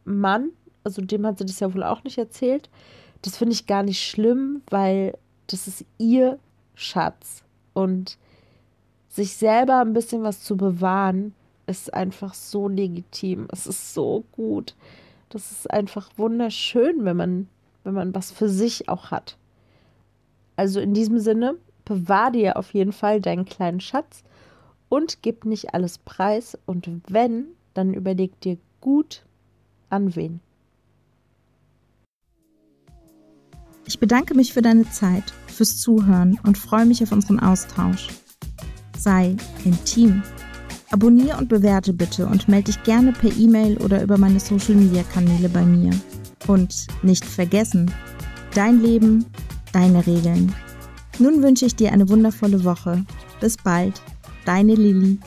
Mann, 0.06 0.52
also 0.86 1.02
dem 1.02 1.26
hat 1.26 1.40
sie 1.40 1.46
das 1.46 1.60
ja 1.60 1.74
wohl 1.74 1.84
auch 1.84 2.06
nicht 2.06 2.18
erzählt, 2.18 2.70
das 3.22 3.36
finde 3.36 3.52
ich 3.52 3.68
gar 3.68 3.84
nicht 3.84 4.02
schlimm, 4.02 4.62
weil 4.70 5.18
Das 5.48 5.68
ist 5.68 5.84
ihr 5.98 6.40
Schatz. 6.76 7.44
Und 7.74 8.18
sich 9.10 9.36
selber 9.36 9.80
ein 9.80 9.94
bisschen 9.94 10.24
was 10.24 10.42
zu 10.42 10.58
bewahren, 10.58 11.34
ist 11.68 11.94
einfach 11.94 12.34
so 12.34 12.68
legitim. 12.68 13.48
Es 13.52 13.66
ist 13.66 13.94
so 13.94 14.24
gut. 14.32 14.76
Das 15.30 15.52
ist 15.52 15.72
einfach 15.72 16.10
wunderschön, 16.18 17.06
wenn 17.06 17.18
man, 17.18 17.48
wenn 17.84 17.94
man 17.94 18.14
was 18.14 18.32
für 18.32 18.50
sich 18.50 18.88
auch 18.88 19.12
hat. 19.12 19.38
Also 20.56 20.80
in 20.80 20.94
diesem 20.94 21.20
Sinne, 21.20 21.56
bewahr 21.84 22.32
dir 22.32 22.58
auf 22.58 22.74
jeden 22.74 22.94
Fall 22.94 23.22
deinen 23.22 23.46
kleinen 23.46 23.80
Schatz 23.80 24.24
und 24.90 25.22
gib 25.22 25.46
nicht 25.46 25.74
alles 25.74 25.98
preis. 25.98 26.58
Und 26.66 26.90
wenn, 27.08 27.48
dann 27.74 27.94
überleg 27.94 28.40
dir 28.42 28.58
gut, 28.82 29.24
an 29.90 30.16
wen. 30.16 30.40
Ich 33.88 34.00
bedanke 34.00 34.34
mich 34.34 34.54
für 34.54 34.62
deine 34.62 34.90
Zeit, 34.90 35.34
fürs 35.48 35.78
Zuhören 35.78 36.40
und 36.44 36.58
freue 36.58 36.86
mich 36.86 37.04
auf 37.04 37.12
unseren 37.12 37.40
Austausch. 37.40 38.08
Sei 38.98 39.36
intim. 39.64 40.24
Abonniere 40.92 41.38
und 41.38 41.50
bewerte 41.50 41.94
bitte 41.94 42.26
und 42.26 42.48
melde 42.48 42.72
dich 42.72 42.84
gerne 42.84 43.12
per 43.12 43.32
E-Mail 43.36 43.78
oder 43.78 44.02
über 44.02 44.18
meine 44.18 44.40
Social 44.40 44.76
Media 44.76 45.04
Kanäle 45.04 45.50
bei 45.50 45.64
mir. 45.64 45.92
Und 46.48 46.88
nicht 47.04 47.26
vergessen, 47.26 47.92
dein 48.54 48.82
Leben, 48.82 49.26
deine 49.72 50.06
Regeln. 50.06 50.54
Nun 51.20 51.44
wünsche 51.44 51.66
ich 51.66 51.76
dir 51.76 51.92
eine 51.92 52.10
wundervolle 52.10 52.64
Woche. 52.64 53.04
Bis 53.40 53.58
bald, 53.58 54.02
deine 54.46 54.76
Lilly. 54.76 55.20